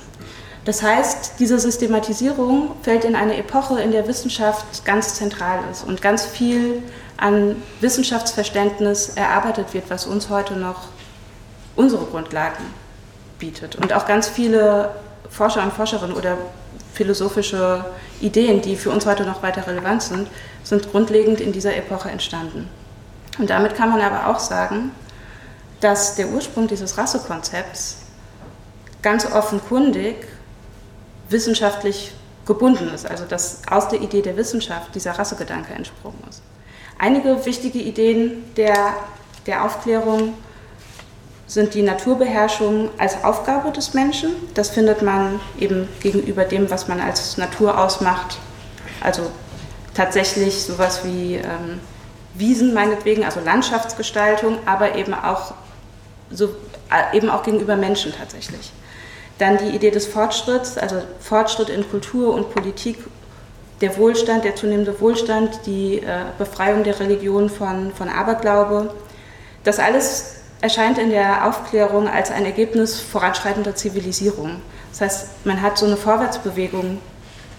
Das 0.65 0.81
heißt, 0.81 1.33
diese 1.39 1.59
Systematisierung 1.59 2.71
fällt 2.81 3.05
in 3.05 3.15
eine 3.15 3.37
Epoche, 3.37 3.79
in 3.81 3.91
der 3.91 4.07
Wissenschaft 4.07 4.83
ganz 4.83 5.15
zentral 5.15 5.59
ist 5.71 5.83
und 5.83 6.01
ganz 6.01 6.25
viel 6.25 6.81
an 7.17 7.55
Wissenschaftsverständnis 7.81 9.09
erarbeitet 9.09 9.73
wird, 9.73 9.89
was 9.89 10.07
uns 10.07 10.29
heute 10.29 10.55
noch 10.55 10.87
unsere 11.75 12.05
Grundlagen 12.05 12.63
bietet. 13.37 13.75
Und 13.75 13.93
auch 13.93 14.07
ganz 14.07 14.27
viele 14.27 14.95
Forscher 15.29 15.63
und 15.63 15.71
Forscherinnen 15.73 16.15
oder 16.15 16.37
philosophische 16.93 17.85
Ideen, 18.21 18.61
die 18.61 18.75
für 18.75 18.89
uns 18.89 19.05
heute 19.05 19.23
noch 19.23 19.43
weiter 19.43 19.67
relevant 19.67 20.01
sind, 20.01 20.27
sind 20.63 20.89
grundlegend 20.91 21.41
in 21.41 21.51
dieser 21.51 21.75
Epoche 21.75 22.09
entstanden. 22.09 22.69
Und 23.37 23.49
damit 23.49 23.75
kann 23.75 23.89
man 23.89 24.01
aber 24.01 24.27
auch 24.27 24.39
sagen, 24.39 24.91
dass 25.79 26.15
der 26.15 26.29
Ursprung 26.29 26.67
dieses 26.67 26.97
Rassekonzepts 26.97 27.97
ganz 29.01 29.25
offenkundig 29.31 30.15
wissenschaftlich 31.29 32.13
gebunden 32.45 32.89
ist, 32.93 33.09
also 33.09 33.25
dass 33.25 33.61
aus 33.69 33.87
der 33.87 34.01
Idee 34.01 34.21
der 34.21 34.37
Wissenschaft 34.37 34.93
dieser 34.95 35.11
Rassegedanke 35.11 35.73
entsprungen 35.73 36.23
ist. 36.29 36.41
Einige 36.97 37.45
wichtige 37.45 37.79
Ideen 37.79 38.43
der, 38.55 38.93
der 39.45 39.65
Aufklärung 39.65 40.33
sind 41.47 41.73
die 41.73 41.81
Naturbeherrschung 41.81 42.89
als 42.97 43.23
Aufgabe 43.23 43.71
des 43.71 43.93
Menschen. 43.93 44.31
Das 44.53 44.69
findet 44.69 45.01
man 45.01 45.39
eben 45.59 45.87
gegenüber 45.99 46.43
dem, 46.43 46.69
was 46.71 46.87
man 46.87 46.99
als 46.99 47.37
Natur 47.37 47.77
ausmacht. 47.77 48.37
Also 49.01 49.29
tatsächlich 49.93 50.63
sowas 50.63 51.03
wie 51.03 51.35
ähm, 51.35 51.79
Wiesen 52.33 52.73
meinetwegen, 52.73 53.23
also 53.23 53.39
Landschaftsgestaltung, 53.39 54.57
aber 54.65 54.95
eben 54.95 55.13
auch, 55.13 55.53
so, 56.31 56.49
äh, 56.91 57.17
eben 57.17 57.29
auch 57.29 57.43
gegenüber 57.43 57.75
Menschen 57.75 58.13
tatsächlich. 58.17 58.71
Dann 59.37 59.57
die 59.57 59.75
Idee 59.75 59.91
des 59.91 60.05
Fortschritts, 60.05 60.77
also 60.77 61.01
Fortschritt 61.19 61.69
in 61.69 61.89
Kultur 61.89 62.33
und 62.33 62.53
Politik, 62.53 62.97
der 63.81 63.97
Wohlstand, 63.97 64.45
der 64.45 64.55
zunehmende 64.55 64.99
Wohlstand, 65.01 65.59
die 65.65 65.97
äh, 65.97 66.25
Befreiung 66.37 66.83
der 66.83 66.99
Religion 66.99 67.49
von, 67.49 67.91
von 67.93 68.07
Aberglaube. 68.07 68.93
Das 69.63 69.79
alles 69.79 70.35
erscheint 70.61 70.97
in 70.97 71.09
der 71.09 71.47
Aufklärung 71.47 72.07
als 72.07 72.31
ein 72.31 72.45
Ergebnis 72.45 72.99
voranschreitender 72.99 73.75
Zivilisierung. 73.75 74.61
Das 74.91 75.01
heißt, 75.01 75.45
man 75.45 75.61
hat 75.61 75.77
so 75.77 75.85
eine 75.85 75.97
Vorwärtsbewegung 75.97 76.99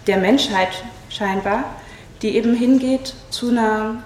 der 0.07 0.17
Menschheit 0.17 0.83
scheinbar, 1.09 1.63
die 2.23 2.35
eben 2.35 2.55
hingeht 2.55 3.13
zu 3.29 3.49
einer, 3.49 4.03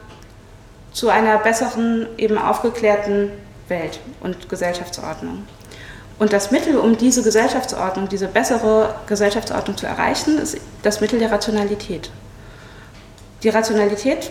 zu 0.92 1.10
einer 1.10 1.38
besseren, 1.38 2.08
eben 2.18 2.38
aufgeklärten 2.38 3.32
Welt 3.72 4.00
und 4.20 4.48
Gesellschaftsordnung. 4.50 5.48
Und 6.20 6.32
das 6.34 6.52
Mittel, 6.52 6.78
um 6.78 6.96
diese 6.96 7.24
Gesellschaftsordnung, 7.24 8.08
diese 8.08 8.28
bessere 8.28 8.94
Gesellschaftsordnung 9.08 9.76
zu 9.76 9.88
erreichen, 9.88 10.38
ist 10.38 10.58
das 10.84 11.02
Mittel 11.02 11.18
der 11.18 11.32
Rationalität. 11.32 12.12
Die 13.42 13.50
Rationalität, 13.50 14.30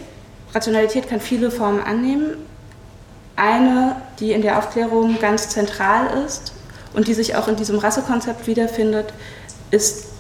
Rationalität 0.55 1.09
kann 1.09 1.21
viele 1.21 1.51
Formen 1.51 1.83
annehmen. 1.83 2.37
Eine, 3.35 3.97
die 4.21 4.31
in 4.31 4.43
der 4.43 4.59
Aufklärung 4.59 5.19
ganz 5.19 5.49
zentral 5.49 6.25
ist 6.25 6.53
und 6.95 7.09
die 7.09 7.15
sich 7.15 7.35
auch 7.35 7.49
in 7.49 7.57
diesem 7.57 7.81
Rassekonzept 7.81 8.47
wiederfindet, 8.47 9.13
ist 9.73 10.11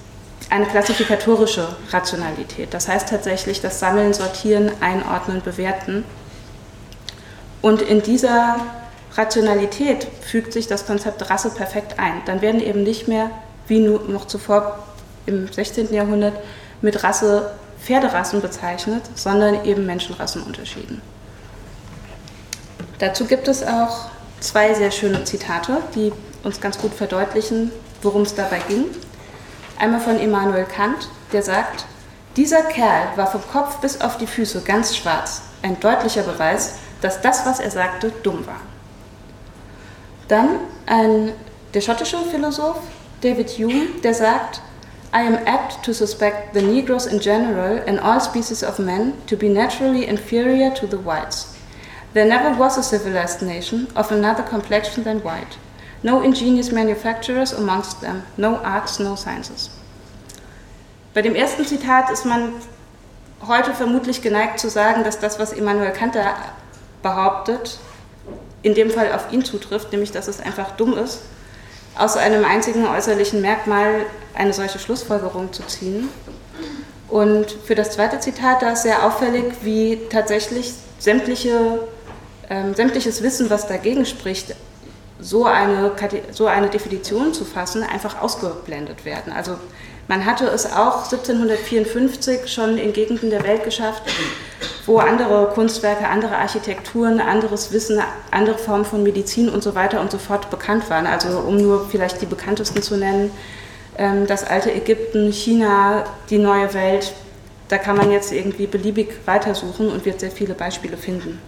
eine 0.48 0.66
klassifikatorische 0.66 1.68
Rationalität. 1.92 2.74
Das 2.74 2.88
heißt 2.88 3.08
tatsächlich 3.08 3.60
das 3.60 3.78
Sammeln, 3.78 4.12
Sortieren, 4.12 4.72
Einordnen, 4.80 5.40
Bewerten. 5.42 6.04
Und 7.62 7.82
in 7.82 8.02
dieser 8.02 8.56
Rationalität 9.16 10.06
fügt 10.20 10.52
sich 10.52 10.66
das 10.66 10.86
Konzept 10.86 11.28
Rasse 11.28 11.50
perfekt 11.50 11.98
ein. 11.98 12.22
Dann 12.26 12.42
werden 12.42 12.60
eben 12.60 12.82
nicht 12.82 13.08
mehr, 13.08 13.30
wie 13.66 13.80
noch 13.80 14.26
zuvor 14.26 14.78
im 15.26 15.52
16. 15.52 15.92
Jahrhundert, 15.92 16.34
mit 16.80 17.02
Rasse 17.02 17.50
Pferderassen 17.82 18.40
bezeichnet, 18.40 19.02
sondern 19.14 19.64
eben 19.64 19.86
Menschenrassen 19.86 20.42
unterschieden. 20.42 21.00
Dazu 22.98 23.24
gibt 23.24 23.48
es 23.48 23.62
auch 23.62 24.10
zwei 24.40 24.74
sehr 24.74 24.90
schöne 24.90 25.24
Zitate, 25.24 25.78
die 25.94 26.12
uns 26.42 26.60
ganz 26.60 26.78
gut 26.78 26.92
verdeutlichen, 26.94 27.70
worum 28.02 28.22
es 28.22 28.34
dabei 28.34 28.60
ging. 28.68 28.84
Einmal 29.78 30.00
von 30.00 30.20
Immanuel 30.20 30.64
Kant, 30.64 31.08
der 31.32 31.42
sagt, 31.42 31.86
dieser 32.36 32.62
Kerl 32.62 33.08
war 33.16 33.26
vom 33.26 33.42
Kopf 33.50 33.78
bis 33.78 34.00
auf 34.00 34.18
die 34.18 34.26
Füße 34.26 34.60
ganz 34.62 34.96
schwarz, 34.96 35.42
ein 35.62 35.80
deutlicher 35.80 36.22
Beweis, 36.22 36.74
dass 37.00 37.20
das, 37.20 37.46
was 37.46 37.60
er 37.60 37.70
sagte, 37.70 38.12
dumm 38.22 38.46
war. 38.46 38.60
Dann 40.30 40.60
ein, 40.86 41.32
der 41.74 41.80
schottische 41.80 42.16
Philosoph 42.30 42.78
David 43.20 43.50
Hume, 43.58 43.88
der 44.04 44.14
sagt, 44.14 44.62
I 45.12 45.26
am 45.26 45.34
apt 45.44 45.84
to 45.84 45.92
suspect 45.92 46.54
the 46.54 46.62
Negroes 46.62 47.06
in 47.06 47.18
general 47.18 47.82
and 47.88 47.98
all 47.98 48.20
species 48.20 48.62
of 48.62 48.78
men 48.78 49.14
to 49.26 49.36
be 49.36 49.48
naturally 49.48 50.04
inferior 50.04 50.72
to 50.72 50.86
the 50.86 51.04
whites. 51.04 51.56
There 52.14 52.26
never 52.26 52.56
was 52.56 52.78
a 52.78 52.82
civilized 52.82 53.42
nation 53.42 53.88
of 53.96 54.12
another 54.12 54.44
complexion 54.44 55.02
than 55.02 55.18
white. 55.24 55.58
No 56.04 56.22
ingenious 56.22 56.70
manufacturers 56.70 57.52
amongst 57.52 58.00
them, 58.00 58.22
no 58.36 58.58
arts, 58.58 59.00
no 59.00 59.16
sciences. 59.16 59.70
Bei 61.12 61.22
dem 61.22 61.34
ersten 61.34 61.66
Zitat 61.66 62.08
ist 62.08 62.24
man 62.24 62.52
heute 63.48 63.74
vermutlich 63.74 64.22
geneigt 64.22 64.60
zu 64.60 64.70
sagen, 64.70 65.02
dass 65.02 65.18
das, 65.18 65.40
was 65.40 65.52
Immanuel 65.52 65.90
Kant 65.90 66.16
behauptet, 67.02 67.80
in 68.62 68.74
dem 68.74 68.90
Fall 68.90 69.12
auf 69.12 69.32
ihn 69.32 69.44
zutrifft, 69.44 69.92
nämlich 69.92 70.12
dass 70.12 70.28
es 70.28 70.40
einfach 70.40 70.72
dumm 70.72 70.96
ist, 70.96 71.22
aus 71.96 72.16
einem 72.16 72.44
einzigen 72.44 72.86
äußerlichen 72.86 73.40
Merkmal 73.40 74.06
eine 74.34 74.52
solche 74.52 74.78
Schlussfolgerung 74.78 75.52
zu 75.52 75.62
ziehen. 75.64 76.08
Und 77.08 77.50
für 77.64 77.74
das 77.74 77.90
zweite 77.90 78.20
Zitat, 78.20 78.62
da 78.62 78.72
ist 78.72 78.82
sehr 78.82 79.04
auffällig, 79.04 79.44
wie 79.62 80.00
tatsächlich 80.10 80.72
sämtliche, 80.98 81.80
ähm, 82.48 82.74
sämtliches 82.74 83.22
Wissen, 83.22 83.50
was 83.50 83.66
dagegen 83.66 84.06
spricht, 84.06 84.54
so 85.18 85.44
eine, 85.44 85.92
so 86.30 86.46
eine 86.46 86.68
Definition 86.68 87.34
zu 87.34 87.44
fassen, 87.44 87.82
einfach 87.82 88.22
ausgeblendet 88.22 89.04
werden. 89.04 89.32
Also 89.32 89.56
man 90.10 90.26
hatte 90.26 90.46
es 90.46 90.66
auch 90.66 91.04
1754 91.04 92.52
schon 92.52 92.78
in 92.78 92.92
Gegenden 92.92 93.30
der 93.30 93.44
Welt 93.44 93.62
geschafft, 93.62 94.02
wo 94.84 94.98
andere 94.98 95.52
Kunstwerke, 95.54 96.08
andere 96.08 96.36
Architekturen, 96.36 97.20
anderes 97.20 97.70
Wissen, 97.70 98.02
andere 98.32 98.58
Formen 98.58 98.84
von 98.84 99.04
Medizin 99.04 99.48
und 99.48 99.62
so 99.62 99.76
weiter 99.76 100.00
und 100.00 100.10
so 100.10 100.18
fort 100.18 100.50
bekannt 100.50 100.90
waren. 100.90 101.06
Also 101.06 101.38
um 101.38 101.58
nur 101.58 101.88
vielleicht 101.88 102.20
die 102.20 102.26
bekanntesten 102.26 102.82
zu 102.82 102.96
nennen, 102.96 103.30
ähm, 103.98 104.26
das 104.26 104.42
alte 104.42 104.72
Ägypten, 104.74 105.30
China, 105.30 106.02
die 106.28 106.38
neue 106.38 106.74
Welt, 106.74 107.12
da 107.68 107.78
kann 107.78 107.96
man 107.96 108.10
jetzt 108.10 108.32
irgendwie 108.32 108.66
beliebig 108.66 109.12
weitersuchen 109.26 109.90
und 109.90 110.04
wird 110.04 110.18
sehr 110.18 110.32
viele 110.32 110.54
Beispiele 110.54 110.96
finden. 110.96 111.40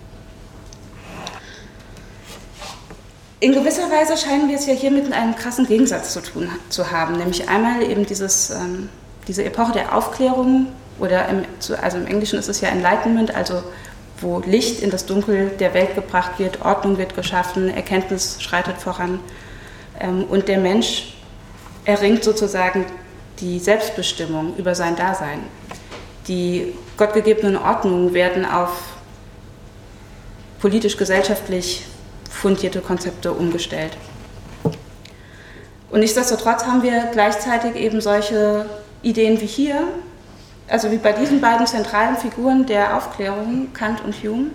In 3.43 3.53
gewisser 3.53 3.91
Weise 3.91 4.17
scheinen 4.17 4.49
wir 4.49 4.55
es 4.55 4.67
ja 4.67 4.73
hier 4.73 4.93
mit 4.93 5.13
einem 5.13 5.35
krassen 5.35 5.67
Gegensatz 5.67 6.13
zu 6.13 6.21
tun 6.23 6.49
zu 6.69 6.93
haben, 6.93 7.17
nämlich 7.19 7.49
einmal 7.49 7.83
eben 7.83 8.07
dieses, 8.07 8.51
ähm, 8.51 8.89
diese 9.27 9.45
Epoche 9.45 9.73
der 9.73 9.97
Aufklärung 9.97 10.69
oder 11.01 11.29
im, 11.29 11.43
also 11.83 11.97
im 11.99 12.07
Englischen 12.07 12.39
ist 12.39 12.47
es 12.49 12.61
ja 12.61 12.69
Enlightenment, 12.69 13.35
also 13.35 13.65
wo 14.21 14.39
Licht 14.47 14.79
in 14.79 14.91
das 14.91 15.07
Dunkel 15.07 15.49
der 15.59 15.75
Welt 15.75 15.97
gebracht 15.97 16.39
wird, 16.39 16.65
Ordnung 16.65 16.99
wird 16.99 17.17
geschaffen, 17.17 17.69
Erkenntnis 17.69 18.41
schreitet 18.41 18.77
voran 18.77 19.19
ähm, 19.99 20.23
und 20.23 20.47
der 20.47 20.59
Mensch 20.59 21.17
erringt 21.85 22.23
sozusagen 22.23 22.87
die 23.41 23.59
Selbstbestimmung 23.59 24.55
über 24.57 24.77
sein 24.77 24.95
Dasein. 24.95 25.41
Die 26.29 26.75
gottgegebenen 26.97 27.57
Ordnungen 27.57 28.15
werden 28.15 28.45
auf 28.45 28.71
politisch-gesellschaftlich 30.61 31.87
fundierte 32.33 32.81
Konzepte 32.81 33.33
umgestellt. 33.33 33.97
Und 35.91 36.01
nichtsdestotrotz 36.01 36.65
haben 36.65 36.83
wir 36.83 37.11
gleichzeitig 37.13 37.77
eben 37.77 38.01
solche 38.01 38.67
Ideen 39.03 39.41
wie 39.41 39.47
hier, 39.47 39.87
also 40.67 40.91
wie 40.91 40.97
bei 40.97 41.13
diesen 41.13 41.41
beiden 41.41 41.67
zentralen 41.67 42.17
Figuren 42.17 42.67
der 42.67 42.97
Aufklärung, 42.97 43.73
Kant 43.75 44.03
und 44.03 44.15
Hume. 44.23 44.51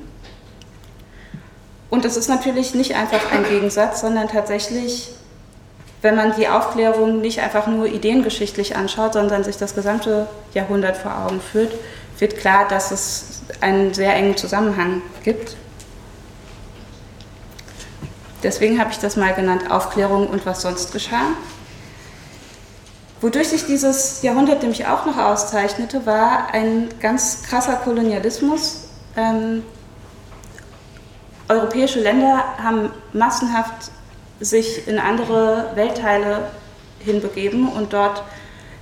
Und 1.90 2.06
es 2.06 2.18
ist 2.18 2.28
natürlich 2.28 2.74
nicht 2.74 2.96
einfach 2.96 3.32
ein 3.32 3.44
Gegensatz, 3.48 4.02
sondern 4.02 4.28
tatsächlich, 4.28 5.12
wenn 6.02 6.16
man 6.16 6.36
die 6.36 6.48
Aufklärung 6.48 7.22
nicht 7.22 7.40
einfach 7.40 7.68
nur 7.68 7.86
ideengeschichtlich 7.86 8.76
anschaut, 8.76 9.14
sondern 9.14 9.44
sich 9.44 9.58
das 9.58 9.76
gesamte 9.76 10.28
Jahrhundert 10.54 10.98
vor 10.98 11.16
Augen 11.26 11.40
führt, 11.40 11.74
wird 12.18 12.38
klar, 12.38 12.68
dass 12.68 12.92
es 12.92 13.42
einen 13.62 13.94
sehr 13.94 14.16
engen 14.16 14.36
Zusammenhang 14.36 15.04
gibt. 15.24 15.56
Deswegen 18.44 18.80
habe 18.80 18.92
ich 18.92 19.00
das 19.00 19.16
mal 19.16 19.34
genannt 19.34 19.72
Aufklärung 19.72 20.28
und 20.28 20.46
was 20.46 20.62
sonst 20.62 20.92
geschah. 20.92 21.32
Wodurch 23.20 23.50
sich 23.50 23.66
dieses 23.66 24.22
Jahrhundert 24.22 24.62
nämlich 24.62 24.86
auch 24.86 25.06
noch 25.08 25.18
auszeichnete, 25.18 26.06
war 26.06 26.54
ein 26.54 26.90
ganz 27.00 27.42
krasser 27.44 27.78
Kolonialismus. 27.78 28.90
Ähm, 29.16 29.64
europäische 31.50 32.00
Länder 32.00 32.44
haben 32.62 32.92
massenhaft 33.14 33.92
sich 34.40 34.88
in 34.88 35.00
andere 35.00 35.72
Weltteile 35.74 36.52
hinbegeben 37.00 37.70
und 37.70 37.94
dort 37.94 38.24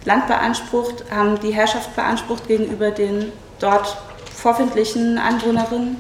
Land 0.04 0.28
beansprucht, 0.28 1.06
haben 1.10 1.40
die 1.40 1.54
Herrschaft 1.54 1.96
beansprucht 1.96 2.48
gegenüber 2.48 2.92
den 2.92 3.32
dort 3.60 3.98
vorfindlichen 4.34 5.18
Anwohnerinnen. 5.18 5.98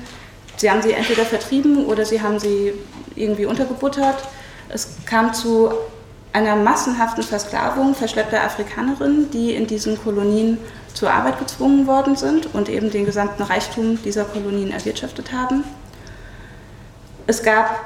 Sie 0.57 0.69
haben 0.69 0.81
sie 0.81 0.93
entweder 0.93 1.25
vertrieben 1.25 1.85
oder 1.85 2.05
sie 2.05 2.21
haben 2.21 2.39
sie 2.39 2.73
irgendwie 3.15 3.45
untergebuttert. 3.45 4.23
Es 4.69 4.95
kam 5.05 5.33
zu 5.33 5.71
einer 6.33 6.55
massenhaften 6.55 7.23
Versklavung 7.23 7.95
verschleppter 7.95 8.43
Afrikanerinnen, 8.43 9.31
die 9.31 9.53
in 9.53 9.67
diesen 9.67 10.01
Kolonien 10.01 10.57
zur 10.93 11.11
Arbeit 11.11 11.39
gezwungen 11.39 11.87
worden 11.87 12.15
sind 12.15 12.53
und 12.53 12.69
eben 12.69 12.91
den 12.91 13.05
gesamten 13.05 13.43
Reichtum 13.43 14.01
dieser 14.03 14.25
Kolonien 14.25 14.71
erwirtschaftet 14.71 15.31
haben. 15.31 15.63
Es 17.27 17.41
gab 17.41 17.85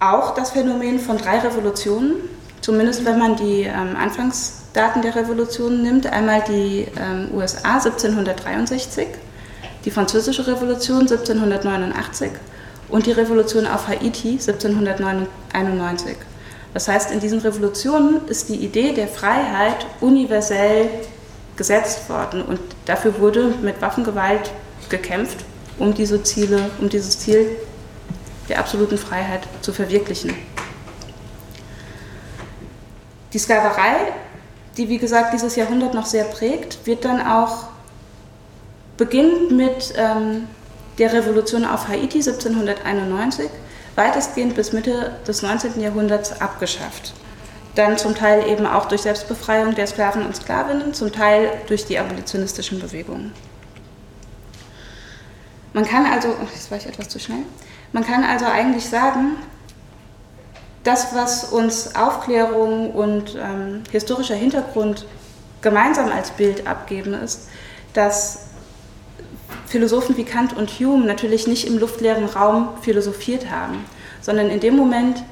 auch 0.00 0.34
das 0.34 0.50
Phänomen 0.50 0.98
von 0.98 1.18
drei 1.18 1.38
Revolutionen, 1.40 2.16
zumindest 2.60 3.04
wenn 3.04 3.18
man 3.18 3.36
die 3.36 3.62
ähm, 3.62 3.96
Anfangsdaten 3.96 5.02
der 5.02 5.14
Revolution 5.14 5.82
nimmt. 5.82 6.06
Einmal 6.06 6.42
die 6.46 6.86
ähm, 6.98 7.28
USA 7.34 7.74
1763, 7.74 9.08
die 9.84 9.90
Französische 9.90 10.46
Revolution 10.46 11.00
1789 11.00 12.30
und 12.88 13.06
die 13.06 13.12
Revolution 13.12 13.66
auf 13.66 13.88
Haiti 13.88 14.32
1791. 14.32 16.16
Das 16.74 16.88
heißt, 16.88 17.10
in 17.10 17.20
diesen 17.20 17.40
Revolutionen 17.40 18.26
ist 18.28 18.48
die 18.48 18.56
Idee 18.56 18.92
der 18.92 19.08
Freiheit 19.08 19.86
universell 20.00 20.88
gesetzt 21.56 22.08
worden 22.08 22.42
und 22.42 22.60
dafür 22.84 23.18
wurde 23.18 23.54
mit 23.62 23.82
Waffengewalt 23.82 24.50
gekämpft, 24.88 25.44
um 25.78 25.94
diese 25.94 26.22
Ziele, 26.22 26.70
um 26.80 26.88
dieses 26.88 27.18
Ziel 27.18 27.56
der 28.48 28.58
absoluten 28.58 28.98
Freiheit 28.98 29.46
zu 29.60 29.72
verwirklichen. 29.72 30.34
Die 33.32 33.38
Sklaverei, 33.38 34.12
die 34.76 34.88
wie 34.88 34.98
gesagt 34.98 35.32
dieses 35.32 35.56
Jahrhundert 35.56 35.94
noch 35.94 36.06
sehr 36.06 36.24
prägt, 36.24 36.78
wird 36.84 37.04
dann 37.04 37.24
auch 37.24 37.69
beginnend 39.00 39.50
mit 39.50 39.94
ähm, 39.96 40.46
der 40.98 41.14
Revolution 41.14 41.64
auf 41.64 41.88
Haiti 41.88 42.18
1791 42.18 43.48
weitestgehend 43.96 44.54
bis 44.54 44.74
Mitte 44.74 45.16
des 45.26 45.40
19. 45.40 45.80
Jahrhunderts 45.80 46.38
abgeschafft. 46.42 47.14
Dann 47.74 47.96
zum 47.96 48.14
Teil 48.14 48.46
eben 48.46 48.66
auch 48.66 48.86
durch 48.86 49.00
Selbstbefreiung 49.00 49.74
der 49.74 49.86
Sklaven 49.86 50.26
und 50.26 50.36
Sklavinnen, 50.36 50.92
zum 50.92 51.12
Teil 51.12 51.50
durch 51.66 51.86
die 51.86 51.98
abolitionistischen 51.98 52.78
Bewegungen. 52.78 53.32
Man 55.72 55.86
kann 55.86 56.04
also, 56.04 56.36
jetzt 56.52 56.70
war 56.70 56.76
ich 56.76 56.86
etwas 56.86 57.08
zu 57.08 57.18
schnell, 57.18 57.44
man 57.92 58.04
kann 58.04 58.22
also 58.22 58.44
eigentlich 58.44 58.86
sagen, 58.86 59.36
das, 60.84 61.14
was 61.14 61.44
uns 61.44 61.94
Aufklärung 61.94 62.90
und 62.90 63.34
ähm, 63.34 63.82
historischer 63.90 64.34
Hintergrund 64.34 65.06
gemeinsam 65.62 66.12
als 66.12 66.32
Bild 66.32 66.66
abgeben, 66.66 67.14
ist, 67.14 67.48
dass 67.94 68.49
Philosophen 69.66 70.16
wie 70.16 70.24
Kant 70.24 70.56
und 70.56 70.70
Hume 70.70 71.06
natürlich 71.06 71.46
nicht 71.46 71.66
im 71.66 71.78
luftleeren 71.78 72.24
Raum 72.24 72.70
philosophiert 72.82 73.50
haben, 73.50 73.84
sondern 74.20 74.50
in 74.50 74.60
dem 74.60 74.76
Moment, 74.76 75.22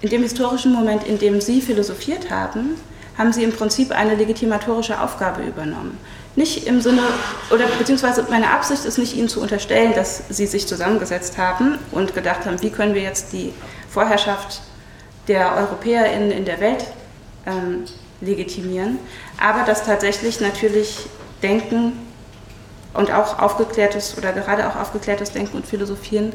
in 0.00 0.08
dem 0.08 0.22
historischen 0.22 0.72
Moment, 0.72 1.04
in 1.04 1.18
dem 1.18 1.40
sie 1.40 1.60
philosophiert 1.60 2.30
haben, 2.30 2.76
haben 3.18 3.32
sie 3.32 3.44
im 3.44 3.52
Prinzip 3.52 3.92
eine 3.92 4.14
legitimatorische 4.14 5.00
Aufgabe 5.00 5.42
übernommen. 5.42 5.98
Nicht 6.34 6.66
im 6.66 6.80
Sinne, 6.80 7.02
oder 7.50 7.66
beziehungsweise 7.78 8.24
meine 8.30 8.50
Absicht 8.50 8.86
ist 8.86 8.96
nicht, 8.96 9.14
ihnen 9.14 9.28
zu 9.28 9.40
unterstellen, 9.40 9.92
dass 9.94 10.22
sie 10.30 10.46
sich 10.46 10.66
zusammengesetzt 10.66 11.36
haben 11.36 11.78
und 11.90 12.14
gedacht 12.14 12.46
haben, 12.46 12.60
wie 12.62 12.70
können 12.70 12.94
wir 12.94 13.02
jetzt 13.02 13.32
die 13.34 13.52
Vorherrschaft 13.90 14.62
der 15.28 15.54
EuropäerInnen 15.56 16.30
in 16.30 16.44
der 16.46 16.58
Welt 16.60 16.86
ähm, 17.46 17.84
legitimieren, 18.22 18.98
aber 19.38 19.64
dass 19.64 19.84
tatsächlich 19.84 20.40
natürlich 20.40 21.00
Denken 21.42 21.92
und 22.94 23.10
auch 23.12 23.38
aufgeklärtes 23.38 24.16
oder 24.18 24.32
gerade 24.32 24.68
auch 24.68 24.76
aufgeklärtes 24.76 25.32
Denken 25.32 25.56
und 25.56 25.66
Philosophieren 25.66 26.32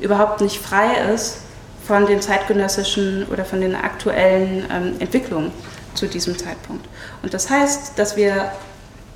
überhaupt 0.00 0.40
nicht 0.40 0.58
frei 0.58 0.94
ist 1.14 1.38
von 1.86 2.06
den 2.06 2.20
zeitgenössischen 2.20 3.26
oder 3.32 3.44
von 3.44 3.60
den 3.60 3.74
aktuellen 3.74 4.66
ähm, 4.70 4.96
Entwicklungen 4.98 5.52
zu 5.94 6.06
diesem 6.06 6.36
Zeitpunkt. 6.36 6.86
Und 7.22 7.34
das 7.34 7.50
heißt, 7.50 7.98
dass 7.98 8.16
wir 8.16 8.52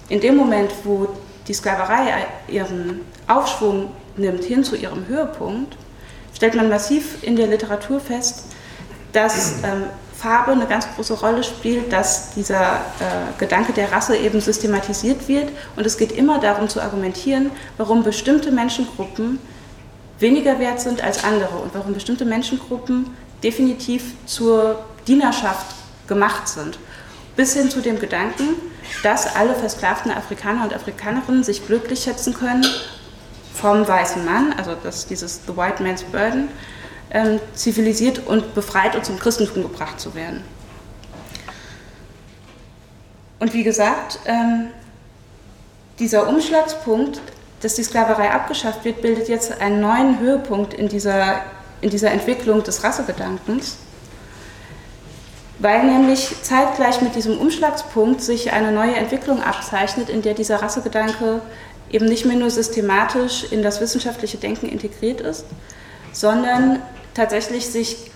in 0.09 0.21
dem 0.21 0.37
Moment, 0.37 0.73
wo 0.85 1.09
die 1.49 1.55
Sklaverei 1.55 2.27
ihren 2.49 3.01
Aufschwung 3.27 3.91
nimmt 4.17 4.45
hin 4.45 4.65
zu 4.65 4.77
ihrem 4.77 5.07
Höhepunkt, 5.07 5.77
stellt 6.35 6.55
man 6.55 6.69
massiv 6.69 7.23
in 7.23 7.37
der 7.37 7.47
Literatur 7.47 8.01
fest, 8.01 8.45
dass 9.13 9.63
ähm, 9.63 9.85
Farbe 10.23 10.53
eine 10.53 10.67
ganz 10.67 10.87
große 10.95 11.15
Rolle 11.15 11.43
spielt, 11.43 11.93
dass 11.93 12.31
dieser 12.31 12.77
äh, 12.77 13.39
Gedanke 13.39 13.73
der 13.73 13.91
Rasse 13.91 14.17
eben 14.17 14.41
systematisiert 14.41 15.27
wird. 15.27 15.51
Und 15.75 15.85
es 15.85 15.97
geht 15.99 16.13
immer 16.13 16.39
darum 16.39 16.69
zu 16.69 16.81
argumentieren, 16.81 17.51
warum 17.77 18.05
bestimmte 18.05 18.53
Menschengruppen 18.53 19.41
weniger 20.21 20.61
wert 20.61 20.81
sind 20.81 21.03
als 21.03 21.25
andere 21.25 21.57
und 21.57 21.75
warum 21.75 21.93
bestimmte 21.93 22.25
Menschengruppen 22.25 23.11
definitiv 23.43 24.15
zur 24.25 24.85
Dienerschaft 25.09 25.75
gemacht 26.07 26.47
sind. 26.47 26.79
Bis 27.35 27.55
hin 27.55 27.69
zu 27.69 27.81
dem 27.81 27.99
Gedanken, 27.99 28.55
dass 29.03 29.35
alle 29.35 29.57
versklavten 29.57 30.13
Afrikaner 30.13 30.63
und 30.63 30.73
Afrikanerinnen 30.73 31.43
sich 31.43 31.67
glücklich 31.67 32.05
schätzen 32.05 32.35
können 32.35 32.65
vom 33.55 33.89
weißen 33.89 34.25
Mann, 34.25 34.55
also 34.57 34.77
das, 34.81 35.07
dieses 35.07 35.41
The 35.47 35.57
White 35.57 35.83
Man's 35.83 36.05
Burden, 36.05 36.49
ähm, 37.13 37.41
zivilisiert 37.55 38.27
und 38.27 38.55
befreit 38.55 38.97
und 38.97 39.05
zum 39.05 39.19
Christentum 39.19 39.63
gebracht 39.63 40.01
zu 40.01 40.15
werden. 40.15 40.43
Und 43.39 43.53
wie 43.55 43.65
gesagt, 43.65 44.21
ähm, 44.25 44.69
dieser 45.99 46.29
Umschlagspunkt, 46.29 47.21
dass 47.61 47.75
die 47.75 47.83
Sklaverei 47.83 48.31
abgeschafft 48.31 48.85
wird, 48.85 49.03
bildet 49.03 49.29
jetzt 49.29 49.61
einen 49.61 49.81
neuen 49.81 50.19
Höhepunkt 50.21 50.75
in 50.75 50.89
dieser, 50.89 51.41
in 51.81 51.91
dieser 51.91 52.11
Entwicklung 52.11 52.63
des 52.63 52.83
Rassegedankens, 52.83 53.77
weil 55.59 55.85
nämlich 55.85 56.35
zeitgleich 56.43 57.03
mit 57.03 57.15
diesem 57.15 57.39
Umschlagspunkt 57.39 58.21
sich 58.21 58.53
eine 58.53 58.73
neue 58.73 58.95
Entwicklung 58.95 59.43
abzeichnet, 59.43 60.09
in 60.09 60.23
der 60.23 60.35
dieser 60.35 60.63
Rassegedanke 60.63 61.41
eben 61.91 62.07
nicht 62.07 62.25
mehr 62.25 62.37
nur 62.37 62.51
systematisch 62.51 63.45
in 63.51 63.63
das 63.63 63.81
wissenschaftliche 63.81 64.39
Denken 64.39 64.69
integriert 64.69 65.21
ist, 65.21 65.45
sondern 66.13 66.81
tatsächlich 67.15 67.67
sich 67.67 68.11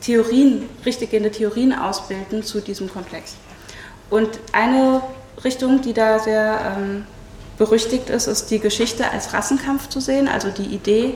Theorien, 0.00 0.68
richtiggehende 0.86 1.30
Theorien 1.30 1.72
ausbilden 1.72 2.42
zu 2.42 2.60
diesem 2.60 2.90
Komplex. 2.90 3.34
Und 4.10 4.28
eine 4.52 5.02
Richtung, 5.44 5.82
die 5.82 5.92
da 5.92 6.18
sehr 6.18 6.76
ähm, 6.78 7.04
berüchtigt 7.58 8.10
ist, 8.10 8.26
ist 8.26 8.50
die 8.50 8.60
Geschichte 8.60 9.10
als 9.10 9.32
Rassenkampf 9.32 9.88
zu 9.88 10.00
sehen, 10.00 10.28
also 10.28 10.50
die 10.50 10.74
Idee, 10.74 11.14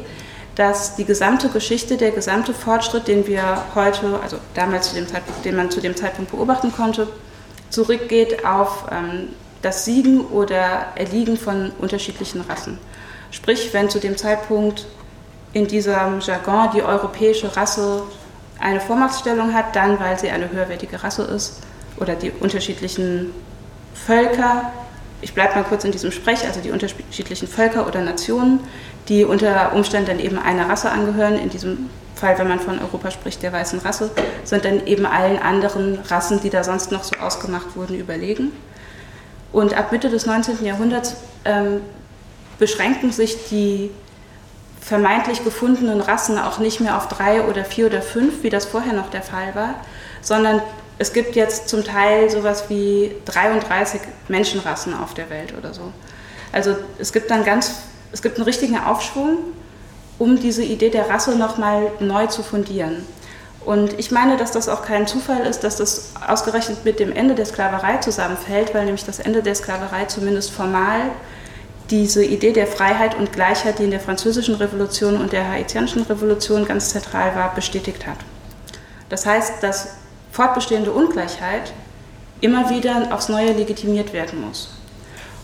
dass 0.54 0.96
die 0.96 1.04
gesamte 1.04 1.48
Geschichte, 1.48 1.96
der 1.96 2.10
gesamte 2.10 2.52
Fortschritt, 2.52 3.08
den 3.08 3.26
wir 3.26 3.64
heute, 3.74 4.20
also 4.22 4.36
damals 4.54 4.90
zu 4.90 4.96
dem 4.96 5.08
Zeitpunkt, 5.08 5.44
den 5.44 5.56
man 5.56 5.70
zu 5.70 5.80
dem 5.80 5.96
Zeitpunkt 5.96 6.30
beobachten 6.30 6.72
konnte, 6.72 7.08
zurückgeht 7.70 8.44
auf 8.44 8.84
ähm, 8.90 9.28
das 9.62 9.84
Siegen 9.84 10.20
oder 10.26 10.88
Erliegen 10.96 11.38
von 11.38 11.70
unterschiedlichen 11.78 12.42
Rassen. 12.42 12.78
Sprich, 13.30 13.72
wenn 13.72 13.88
zu 13.88 13.98
dem 13.98 14.18
Zeitpunkt 14.18 14.86
in 15.52 15.66
diesem 15.66 16.20
Jargon 16.20 16.70
die 16.74 16.82
europäische 16.82 17.54
Rasse 17.56 18.02
eine 18.58 18.80
Vormachtstellung 18.80 19.52
hat, 19.52 19.76
dann 19.76 19.98
weil 20.00 20.18
sie 20.18 20.30
eine 20.30 20.50
höherwertige 20.50 21.02
Rasse 21.02 21.22
ist 21.22 21.60
oder 21.98 22.14
die 22.14 22.30
unterschiedlichen 22.30 23.32
Völker, 23.94 24.72
ich 25.20 25.34
bleibe 25.34 25.54
mal 25.54 25.64
kurz 25.64 25.84
in 25.84 25.92
diesem 25.92 26.10
Sprech, 26.10 26.44
also 26.46 26.60
die 26.60 26.70
unterschiedlichen 26.70 27.48
Völker 27.48 27.86
oder 27.86 28.00
Nationen, 28.00 28.60
die 29.08 29.24
unter 29.24 29.72
Umständen 29.74 30.08
dann 30.08 30.20
eben 30.20 30.38
einer 30.38 30.68
Rasse 30.68 30.90
angehören, 30.90 31.38
in 31.38 31.50
diesem 31.50 31.90
Fall, 32.14 32.38
wenn 32.38 32.48
man 32.48 32.60
von 32.60 32.78
Europa 32.78 33.10
spricht, 33.10 33.42
der 33.42 33.52
weißen 33.52 33.80
Rasse, 33.80 34.10
sind 34.44 34.64
dann 34.64 34.86
eben 34.86 35.06
allen 35.06 35.38
anderen 35.38 35.98
Rassen, 36.08 36.40
die 36.40 36.50
da 36.50 36.62
sonst 36.62 36.92
noch 36.92 37.04
so 37.04 37.16
ausgemacht 37.16 37.76
wurden, 37.76 37.98
überlegen. 37.98 38.52
Und 39.52 39.76
ab 39.76 39.92
Mitte 39.92 40.08
des 40.08 40.24
19. 40.24 40.64
Jahrhunderts 40.64 41.16
ähm, 41.44 41.80
beschränken 42.58 43.12
sich 43.12 43.48
die 43.50 43.90
vermeintlich 44.82 45.44
gefundenen 45.44 46.00
Rassen 46.00 46.38
auch 46.38 46.58
nicht 46.58 46.80
mehr 46.80 46.96
auf 46.96 47.08
drei 47.08 47.42
oder 47.42 47.64
vier 47.64 47.86
oder 47.86 48.02
fünf, 48.02 48.42
wie 48.42 48.50
das 48.50 48.64
vorher 48.64 48.92
noch 48.92 49.10
der 49.10 49.22
Fall 49.22 49.54
war, 49.54 49.74
sondern 50.20 50.60
es 50.98 51.12
gibt 51.12 51.36
jetzt 51.36 51.68
zum 51.68 51.84
Teil 51.84 52.30
sowas 52.30 52.64
wie 52.68 53.14
33 53.24 54.00
Menschenrassen 54.28 54.94
auf 54.94 55.14
der 55.14 55.30
Welt 55.30 55.54
oder 55.56 55.72
so. 55.72 55.92
Also 56.50 56.76
es 56.98 57.12
gibt 57.12 57.30
dann 57.30 57.44
ganz, 57.44 57.74
es 58.12 58.22
gibt 58.22 58.36
einen 58.36 58.44
richtigen 58.44 58.78
Aufschwung, 58.78 59.38
um 60.18 60.38
diese 60.38 60.62
Idee 60.62 60.90
der 60.90 61.08
Rasse 61.08 61.36
nochmal 61.36 61.90
neu 62.00 62.26
zu 62.26 62.42
fundieren. 62.42 63.06
Und 63.64 63.98
ich 63.98 64.10
meine, 64.10 64.36
dass 64.36 64.50
das 64.50 64.68
auch 64.68 64.84
kein 64.84 65.06
Zufall 65.06 65.46
ist, 65.46 65.60
dass 65.60 65.76
das 65.76 66.12
ausgerechnet 66.26 66.84
mit 66.84 66.98
dem 66.98 67.12
Ende 67.12 67.36
der 67.36 67.46
Sklaverei 67.46 67.98
zusammenfällt, 67.98 68.74
weil 68.74 68.84
nämlich 68.84 69.04
das 69.04 69.20
Ende 69.20 69.42
der 69.42 69.54
Sklaverei 69.54 70.06
zumindest 70.06 70.50
formal 70.50 71.12
diese 71.90 72.24
Idee 72.24 72.52
der 72.52 72.66
Freiheit 72.66 73.14
und 73.16 73.32
Gleichheit, 73.32 73.78
die 73.78 73.84
in 73.84 73.90
der 73.90 74.00
französischen 74.00 74.54
Revolution 74.54 75.16
und 75.16 75.32
der 75.32 75.48
haitianischen 75.48 76.02
Revolution 76.02 76.64
ganz 76.64 76.90
zentral 76.90 77.34
war, 77.34 77.54
bestätigt 77.54 78.06
hat. 78.06 78.18
Das 79.08 79.26
heißt, 79.26 79.62
dass 79.62 79.96
fortbestehende 80.30 80.90
Ungleichheit 80.92 81.72
immer 82.40 82.70
wieder 82.70 83.08
aufs 83.12 83.28
Neue 83.28 83.52
legitimiert 83.52 84.12
werden 84.12 84.40
muss. 84.40 84.70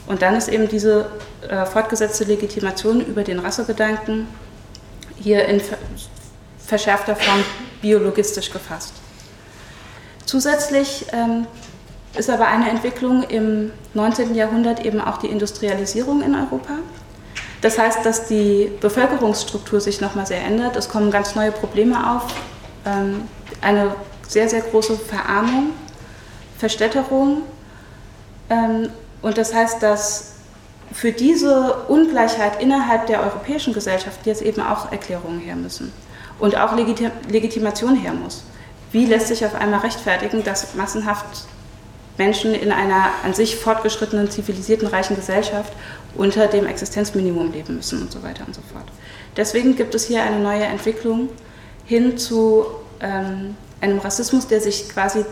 Und 0.07 0.23
dann 0.23 0.35
ist 0.37 0.49
eben 0.49 0.69
diese 0.69 1.11
äh, 1.47 1.67
fortgesetzte 1.67 2.25
Legitimation 2.25 3.01
über 3.03 3.23
den 3.23 3.39
Rassegedanken 3.39 4.27
hier 5.17 5.45
in 5.45 5.61
verschärfter 6.59 7.15
Form 7.15 7.45
biologistisch 7.83 8.51
gefasst. 8.51 8.93
Zusätzlich 10.25 11.07
ähm, 11.13 11.47
ist 12.17 12.31
aber 12.31 12.47
eine 12.47 12.71
Entwicklung 12.71 13.23
im 13.25 13.73
19. 13.95 14.35
Jahrhundert 14.35 14.85
eben 14.85 15.01
auch 15.01 15.19
die 15.19 15.29
Industrialisierung 15.29 16.23
in 16.23 16.35
Europa. 16.35 16.75
Das 17.61 17.79
heißt, 17.79 18.05
dass 18.05 18.29
die 18.29 18.71
Bevölkerungsstruktur 18.81 19.81
sich 19.81 20.01
nochmal 20.01 20.27
sehr 20.27 20.43
ändert. 20.43 20.77
Es 20.77 20.89
kommen 20.89 21.11
ganz 21.11 21.35
neue 21.35 21.53
Probleme 21.53 22.15
auf. 22.15 22.23
Ähm, 22.87 23.23
eine 23.61 23.95
sehr, 24.27 24.49
sehr 24.49 24.61
große 24.61 24.97
Verarmung, 24.97 25.71
Verstädterung. 26.57 27.43
Ähm, 28.49 28.91
und 29.23 29.39
das 29.39 29.53
heißt, 29.53 29.83
dass 29.83 30.35
für 30.93 31.13
diese 31.13 31.75
Ungleichheit 31.89 32.63
innerhalb 32.63 33.07
der 33.09 33.23
europäischen 33.23 33.75
Gesellschaft 33.75 34.25
jetzt 34.25 34.43
eben 34.43 34.63
auch 34.63 34.91
Erklärungen 34.93 35.41
her 35.41 35.57
müssen 35.57 35.93
und 36.39 36.57
auch 36.57 36.75
Legitimation 36.77 37.97
her 37.97 38.13
muss. 38.13 38.45
Wie 38.93 39.05
lässt 39.05 39.29
sich 39.29 39.45
auf 39.45 39.55
einmal 39.55 39.81
rechtfertigen, 39.81 40.45
dass 40.45 40.75
massenhaft 40.75 41.47
Menschen 42.19 42.55
in 42.55 42.73
einer 42.73 43.11
an 43.25 43.33
sich 43.33 43.57
fortgeschrittenen, 43.57 44.31
zivilisierten, 44.31 44.89
reichen 44.89 45.17
Gesellschaft 45.17 45.73
unter 46.15 46.49
dem 46.49 46.67
Existenzminimum 46.67 47.53
leben 47.53 47.77
müssen 47.77 48.03
und 48.03 48.13
so 48.13 48.23
weiter 48.23 48.45
und 48.47 48.55
so 48.55 48.61
fort. 48.73 48.87
Deswegen 49.37 49.77
gibt 49.77 49.95
es 49.95 50.07
hier 50.07 50.23
eine 50.23 50.41
neue 50.41 50.65
Entwicklung 50.65 51.29
hin 51.85 52.19
zu 52.19 52.67
ähm, 53.01 53.57
einem 53.81 53.99
Rassismus, 53.99 54.47
der 54.49 54.61
sich 54.61 54.89
quasi 54.89 55.25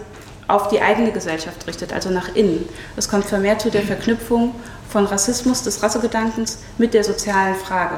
auf 0.49 0.69
die 0.69 0.81
eigene 0.81 1.11
Gesellschaft 1.11 1.67
richtet, 1.67 1.93
also 1.93 2.11
nach 2.11 2.35
innen. 2.37 2.69
Es 2.97 3.09
kommt 3.09 3.25
vermehrt 3.25 3.61
zu 3.61 3.71
der 3.71 3.83
Verknüpfung 3.83 4.55
von 4.89 5.07
Rassismus, 5.07 5.63
des 5.65 5.83
Rassegedankens 5.83 6.61
mit 6.79 6.95
der 6.95 7.03
sozialen 7.03 7.57
Frage. 7.57 7.97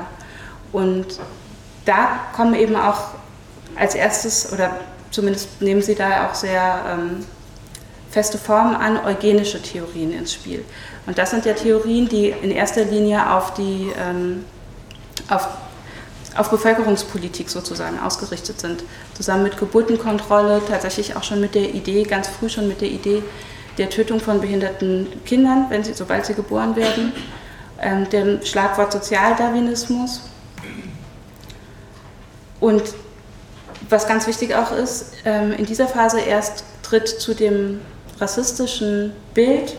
Und 0.72 1.20
da 1.84 2.20
kommen 2.34 2.54
eben 2.54 2.74
auch 2.74 3.08
als 3.76 3.94
erstes, 3.94 4.50
oder 4.52 4.80
zumindest 5.10 5.60
nehmen 5.60 5.82
Sie 5.82 5.94
da 5.94 6.28
auch 6.28 6.34
sehr 6.34 6.80
ähm, 6.88 7.24
feste 8.10 8.38
Formen 8.38 8.74
an, 8.74 8.98
eugenische 9.04 9.60
Theorien 9.60 10.12
ins 10.12 10.32
Spiel. 10.32 10.64
Und 11.06 11.18
das 11.18 11.30
sind 11.30 11.44
ja 11.44 11.54
Theorien, 11.54 12.08
die 12.08 12.28
in 12.30 12.50
erster 12.50 12.84
Linie 12.84 13.30
auf 13.32 13.54
die 13.54 13.90
ähm, 13.98 14.44
auf, 15.28 15.48
auf 16.36 16.50
Bevölkerungspolitik 16.50 17.50
sozusagen 17.50 17.98
ausgerichtet 17.98 18.60
sind. 18.60 18.84
Zusammen 19.14 19.42
mit 19.42 19.58
Geburtenkontrolle, 19.58 20.62
tatsächlich 20.68 21.16
auch 21.16 21.22
schon 21.22 21.40
mit 21.40 21.54
der 21.54 21.74
Idee, 21.74 22.04
ganz 22.04 22.28
früh 22.28 22.48
schon 22.48 22.68
mit 22.68 22.80
der 22.80 22.88
Idee 22.88 23.22
der 23.76 23.90
Tötung 23.90 24.20
von 24.20 24.40
behinderten 24.40 25.06
Kindern, 25.24 25.66
wenn 25.68 25.84
sie, 25.84 25.94
sobald 25.94 26.26
sie 26.26 26.34
geboren 26.34 26.76
werden, 26.76 27.12
ähm, 27.80 28.08
dem 28.10 28.44
Schlagwort 28.44 28.92
Sozialdarwinismus. 28.92 30.22
Und 32.60 32.82
was 33.88 34.08
ganz 34.08 34.26
wichtig 34.26 34.54
auch 34.54 34.72
ist, 34.72 35.12
ähm, 35.24 35.52
in 35.52 35.64
dieser 35.64 35.86
Phase 35.86 36.20
erst 36.20 36.64
tritt 36.82 37.08
zu 37.08 37.34
dem 37.34 37.80
rassistischen 38.20 39.12
Bild 39.34 39.76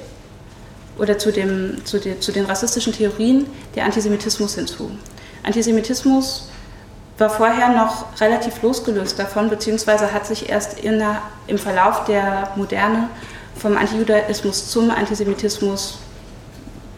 oder 0.98 1.18
zu, 1.18 1.32
dem, 1.32 1.84
zu, 1.86 2.00
de, 2.00 2.20
zu 2.20 2.32
den 2.32 2.46
rassistischen 2.46 2.94
Theorien 2.94 3.48
der 3.76 3.86
Antisemitismus 3.86 4.56
hinzu. 4.56 4.92
Antisemitismus 5.44 6.50
war 7.18 7.30
vorher 7.30 7.70
noch 7.70 8.20
relativ 8.22 8.62
losgelöst 8.62 9.20
davon, 9.20 9.50
beziehungsweise 9.50 10.14
hat 10.14 10.26
sich 10.26 10.50
erst 10.50 10.84
der, 10.84 11.22
im 11.48 11.58
Verlauf 11.58 12.06
der 12.06 12.52
Moderne 12.56 13.10
vom 13.56 13.78
Antijudaismus 13.78 14.70
zum 14.70 14.90
Antisemitismus 14.90 16.00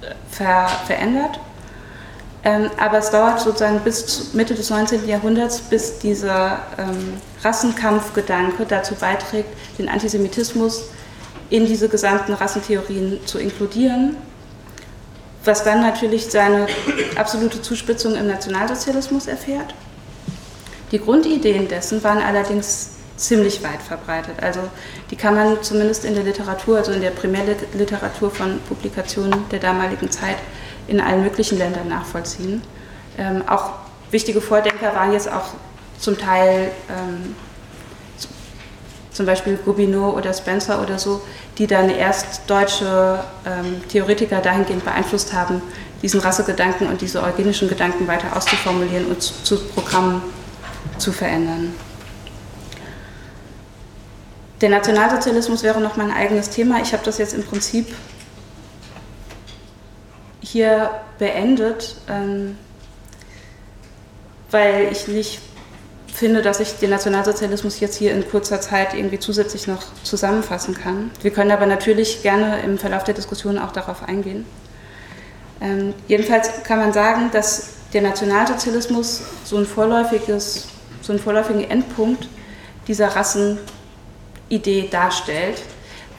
äh, 0.01 0.13
ver, 0.29 0.67
verändert. 0.85 1.39
Ähm, 2.43 2.71
aber 2.79 2.97
es 2.99 3.11
dauert 3.11 3.39
sozusagen 3.39 3.79
bis 3.81 4.33
Mitte 4.33 4.55
des 4.55 4.69
19. 4.69 5.07
Jahrhunderts, 5.07 5.59
bis 5.59 5.99
dieser 5.99 6.59
ähm, 6.77 7.21
Rassenkampfgedanke 7.43 8.65
dazu 8.65 8.95
beiträgt, 8.95 9.49
den 9.77 9.89
Antisemitismus 9.89 10.85
in 11.51 11.65
diese 11.67 11.89
gesamten 11.89 12.33
Rassentheorien 12.33 13.19
zu 13.25 13.37
inkludieren, 13.37 14.15
was 15.43 15.63
dann 15.63 15.81
natürlich 15.81 16.27
seine 16.27 16.65
absolute 17.15 17.61
Zuspitzung 17.61 18.15
im 18.15 18.27
Nationalsozialismus 18.27 19.27
erfährt. 19.27 19.75
Die 20.91 20.99
Grundideen 20.99 21.67
dessen 21.67 22.03
waren 22.03 22.19
allerdings 22.19 22.91
ziemlich 23.17 23.61
weit 23.63 23.81
verbreitet. 23.81 24.41
Also 24.41 24.61
die 25.11 25.15
kann 25.15 25.35
man 25.35 25.61
zumindest 25.61 26.05
in 26.05 26.15
der 26.15 26.23
Literatur, 26.23 26.77
also 26.77 26.91
in 26.93 27.01
der 27.01 27.11
Primärliteratur 27.11 28.31
von 28.31 28.59
Publikationen 28.67 29.45
der 29.51 29.59
damaligen 29.59 30.09
Zeit 30.09 30.37
in 30.87 30.99
allen 30.99 31.21
möglichen 31.21 31.57
Ländern 31.57 31.89
nachvollziehen. 31.89 32.61
Ähm, 33.17 33.43
auch 33.47 33.73
wichtige 34.09 34.41
Vordenker 34.41 34.95
waren 34.95 35.11
jetzt 35.11 35.31
auch 35.31 35.49
zum 35.99 36.17
Teil 36.17 36.71
ähm, 36.89 37.35
zum 39.11 39.25
Beispiel 39.25 39.57
Gobineau 39.57 40.15
oder 40.15 40.33
Spencer 40.33 40.81
oder 40.81 40.97
so, 40.97 41.21
die 41.57 41.67
dann 41.67 41.89
erst 41.89 42.49
deutsche 42.49 43.23
ähm, 43.45 43.81
Theoretiker 43.89 44.39
dahingehend 44.39 44.85
beeinflusst 44.85 45.33
haben, 45.33 45.61
diesen 46.01 46.19
Rassegedanken 46.19 46.87
und 46.87 47.01
diese 47.01 47.21
eugenischen 47.21 47.67
Gedanken 47.67 48.07
weiter 48.07 48.35
auszuformulieren 48.35 49.05
und 49.07 49.21
zu, 49.21 49.33
zu 49.43 49.59
Programmen 49.67 50.21
zu 50.97 51.11
verändern. 51.11 51.73
Der 54.61 54.69
Nationalsozialismus 54.69 55.63
wäre 55.63 55.81
noch 55.81 55.97
mein 55.97 56.11
eigenes 56.11 56.49
Thema. 56.49 56.81
Ich 56.81 56.93
habe 56.93 57.03
das 57.03 57.17
jetzt 57.17 57.33
im 57.33 57.43
Prinzip 57.43 57.87
hier 60.39 60.91
beendet, 61.17 61.95
ähm, 62.07 62.57
weil 64.51 64.89
ich 64.91 65.07
nicht 65.07 65.39
finde, 66.13 66.41
dass 66.41 66.59
ich 66.59 66.73
den 66.77 66.89
Nationalsozialismus 66.89 67.79
jetzt 67.79 67.95
hier 67.95 68.13
in 68.13 68.27
kurzer 68.29 68.61
Zeit 68.61 68.93
irgendwie 68.93 69.19
zusätzlich 69.19 69.67
noch 69.67 69.83
zusammenfassen 70.03 70.75
kann. 70.75 71.11
Wir 71.21 71.31
können 71.31 71.51
aber 71.51 71.65
natürlich 71.65 72.21
gerne 72.21 72.61
im 72.61 72.77
Verlauf 72.77 73.03
der 73.03 73.13
Diskussion 73.13 73.57
auch 73.57 73.71
darauf 73.71 74.03
eingehen. 74.03 74.45
Ähm, 75.61 75.93
jedenfalls 76.07 76.63
kann 76.63 76.79
man 76.79 76.91
sagen, 76.93 77.29
dass 77.31 77.73
der 77.93 78.01
Nationalsozialismus 78.01 79.21
so, 79.43 79.57
ein 79.57 79.65
vorläufiges, 79.65 80.67
so 81.01 81.13
einen 81.13 81.21
vorläufigen 81.21 81.69
Endpunkt 81.69 82.27
dieser 82.87 83.09
Rassenidee 83.09 84.87
darstellt, 84.89 85.61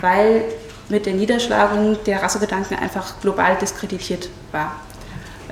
weil 0.01 0.45
mit 0.89 1.07
der 1.07 1.15
Niederschlagung 1.15 1.99
der 2.05 2.23
Rassegedanken 2.23 2.79
einfach 2.79 3.21
global 3.21 3.57
diskreditiert 3.57 4.29
war. 4.53 4.77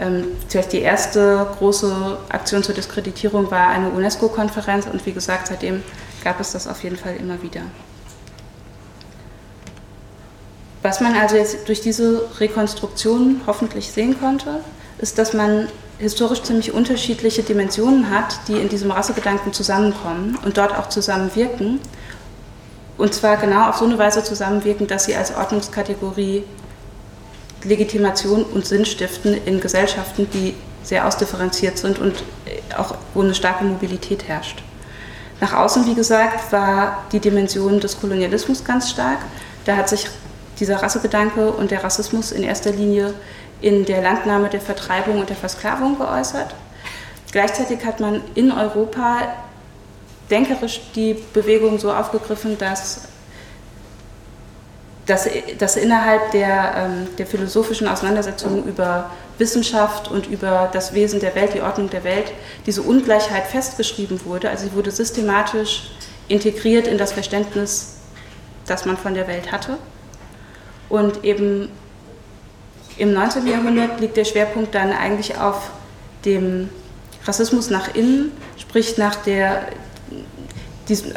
Ähm, 0.01 0.29
vielleicht 0.49 0.73
die 0.73 0.81
erste 0.81 1.47
große 1.59 2.17
Aktion 2.31 2.63
zur 2.63 2.75
Diskreditierung 2.75 3.51
war 3.51 3.69
eine 3.69 3.91
UNESCO-Konferenz 3.91 4.87
und 4.87 5.05
wie 5.05 5.13
gesagt, 5.13 5.49
seitdem 5.49 5.83
gab 6.25 6.41
es 6.41 6.53
das 6.53 6.67
auf 6.67 6.83
jeden 6.83 6.97
Fall 6.97 7.17
immer 7.17 7.43
wieder. 7.43 7.61
Was 10.83 11.03
man 11.03 11.15
also 11.15 11.37
jetzt 11.37 11.69
durch 11.69 11.83
diese 11.83 12.23
Rekonstruktion 12.41 13.43
hoffentlich 13.47 13.93
sehen 13.93 14.19
konnte, 14.19 14.61
ist, 14.97 15.19
dass 15.19 15.35
man 15.35 15.69
historisch 15.99 16.43
ziemlich 16.43 16.73
unterschiedliche 16.73 17.43
Dimensionen 17.43 18.09
hat, 18.09 18.41
die 18.49 18.55
in 18.55 18.71
diesem 18.71 18.91
Rassegedanken 18.91 19.53
zusammenkommen 19.53 20.39
und 20.43 20.57
dort 20.57 20.75
auch 20.79 20.89
zusammenwirken. 20.89 21.79
Und 22.97 23.13
zwar 23.13 23.37
genau 23.37 23.69
auf 23.69 23.77
so 23.77 23.85
eine 23.85 23.99
Weise 23.99 24.25
zusammenwirken, 24.25 24.87
dass 24.87 25.05
sie 25.05 25.15
als 25.15 25.35
Ordnungskategorie 25.37 26.45
Legitimation 27.65 28.45
und 28.45 28.67
Sinn 28.67 28.85
stiften 28.85 29.35
in 29.45 29.61
Gesellschaften, 29.61 30.29
die 30.33 30.55
sehr 30.83 31.07
ausdifferenziert 31.07 31.79
sind 31.79 31.99
und 31.99 32.23
auch 32.77 32.95
wo 33.15 33.23
eine 33.23 33.35
starke 33.35 33.65
Mobilität 33.65 34.29
herrscht. 34.29 34.63
Nach 35.41 35.55
außen, 35.55 35.87
wie 35.87 35.95
gesagt, 35.95 36.53
war 36.53 37.05
die 37.13 37.21
Dimension 37.21 37.81
des 37.81 38.01
Kolonialismus 38.01 38.65
ganz 38.65 38.91
stark. 38.91 39.19
Da 39.65 39.77
hat 39.77 39.89
sich 39.89 40.09
dieser 40.59 40.83
Rassegedanke 40.83 41.51
und 41.51 41.71
der 41.71 41.83
Rassismus 41.83 42.33
in 42.33 42.43
erster 42.43 42.73
Linie 42.73 43.15
in 43.63 43.85
der 43.85 44.03
Landnahme 44.03 44.49
der 44.49 44.61
Vertreibung 44.61 45.19
und 45.21 45.29
der 45.29 45.37
Versklavung 45.37 45.99
geäußert. 45.99 46.55
Gleichzeitig 47.33 47.85
hat 47.85 48.01
man 48.01 48.23
in 48.35 48.53
Europa 48.53 49.19
denkerisch 50.31 50.81
die 50.95 51.17
Bewegung 51.33 51.79
so 51.79 51.93
aufgegriffen, 51.93 52.59
dass 52.59 53.03
dass, 55.11 55.29
dass 55.59 55.77
innerhalb 55.77 56.31
der, 56.31 56.75
ähm, 56.77 57.09
der 57.19 57.27
philosophischen 57.27 57.89
Auseinandersetzung 57.89 58.65
über 58.65 59.11
Wissenschaft 59.39 60.09
und 60.09 60.29
über 60.29 60.71
das 60.73 60.95
Wesen 60.95 61.19
der 61.19 61.35
Welt, 61.35 61.55
die 61.55 61.63
Ordnung 61.63 61.91
der 61.91 62.05
Welt, 62.05 62.33
diese 62.67 62.83
Ungleichheit 62.83 63.47
festgeschrieben 63.47 64.25
wurde. 64.25 64.51
Also 64.51 64.67
sie 64.69 64.75
wurde 64.75 64.93
systematisch 64.93 65.91
integriert 66.29 66.87
in 66.87 66.97
das 66.97 67.13
Verständnis, 67.13 67.97
das 68.67 68.85
man 68.85 68.97
von 68.97 69.15
der 69.15 69.27
Welt 69.27 69.51
hatte. 69.51 69.79
Und 70.89 71.25
eben 71.25 71.71
im 72.97 73.13
19. 73.13 73.47
Jahrhundert 73.49 73.99
liegt 74.01 74.17
der 74.17 74.25
Schwerpunkt 74.25 74.75
dann 74.77 74.93
eigentlich 74.93 75.39
auf 75.39 75.71
dem 76.25 76.69
Rassismus 77.25 77.69
nach 77.69 77.95
innen, 77.95 78.31
sprich 78.59 78.97
nach 78.97 79.17
der, 79.17 79.63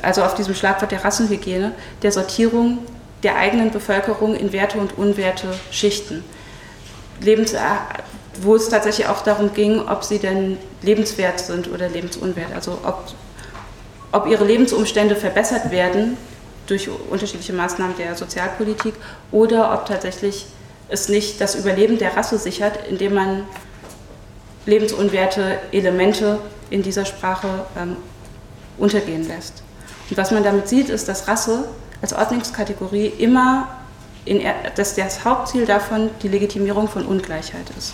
also 0.01 0.23
auf 0.23 0.34
diesem 0.34 0.56
Schlagwort 0.56 0.91
der 0.91 1.03
Rassenhygiene, 1.03 1.73
der 2.01 2.12
Sortierung 2.12 2.79
der 3.24 3.38
eigenen 3.38 3.72
Bevölkerung 3.72 4.36
in 4.36 4.52
Werte 4.52 4.78
und 4.78 4.98
unwerte 4.98 5.48
Schichten. 5.72 6.24
Lebens, 7.22 7.56
wo 8.42 8.56
es 8.56 8.70
tatsächlich 8.70 9.08
auch 9.08 9.22
darum 9.22 9.54
ging, 9.54 9.80
ob 9.88 10.04
sie 10.04 10.20
denn 10.20 10.58
lebenswert 10.82 11.40
sind 11.40 11.72
oder 11.72 11.90
lebensunwert. 11.90 12.54
Also 12.54 12.80
ob, 12.84 13.06
ob 14.12 14.28
ihre 14.28 14.44
Lebensumstände 14.44 15.16
verbessert 15.16 15.72
werden 15.72 16.18
durch 16.68 16.90
unterschiedliche 17.10 17.54
Maßnahmen 17.54 17.96
der 17.98 18.16
Sozialpolitik 18.16 18.96
oder 19.32 19.74
ob 19.74 19.86
tatsächlich 19.86 20.48
es 20.90 21.10
nicht 21.10 21.40
das 21.42 21.56
Überleben 21.56 21.98
der 21.98 22.16
Rasse 22.16 22.38
sichert, 22.38 22.88
indem 22.90 23.14
man 23.14 23.46
lebensunwerte 24.66 25.60
Elemente 25.72 26.40
in 26.70 26.84
dieser 26.84 27.06
Sprache 27.06 27.48
ähm, 27.78 27.98
untergehen 28.78 29.28
lässt. 29.28 29.64
Und 30.10 30.18
was 30.18 30.32
man 30.32 30.44
damit 30.44 30.68
sieht, 30.68 30.90
ist, 30.90 31.08
dass 31.08 31.28
Rasse 31.28 31.66
als 32.04 32.13
Ordnungskategorie 32.13 33.08
immer 33.08 33.70
in, 34.26 34.42
dass 34.76 34.94
das 34.96 35.24
Hauptziel 35.24 35.66
davon 35.66 36.10
die 36.22 36.28
Legitimierung 36.28 36.88
von 36.88 37.06
Ungleichheit 37.06 37.66
ist. 37.78 37.94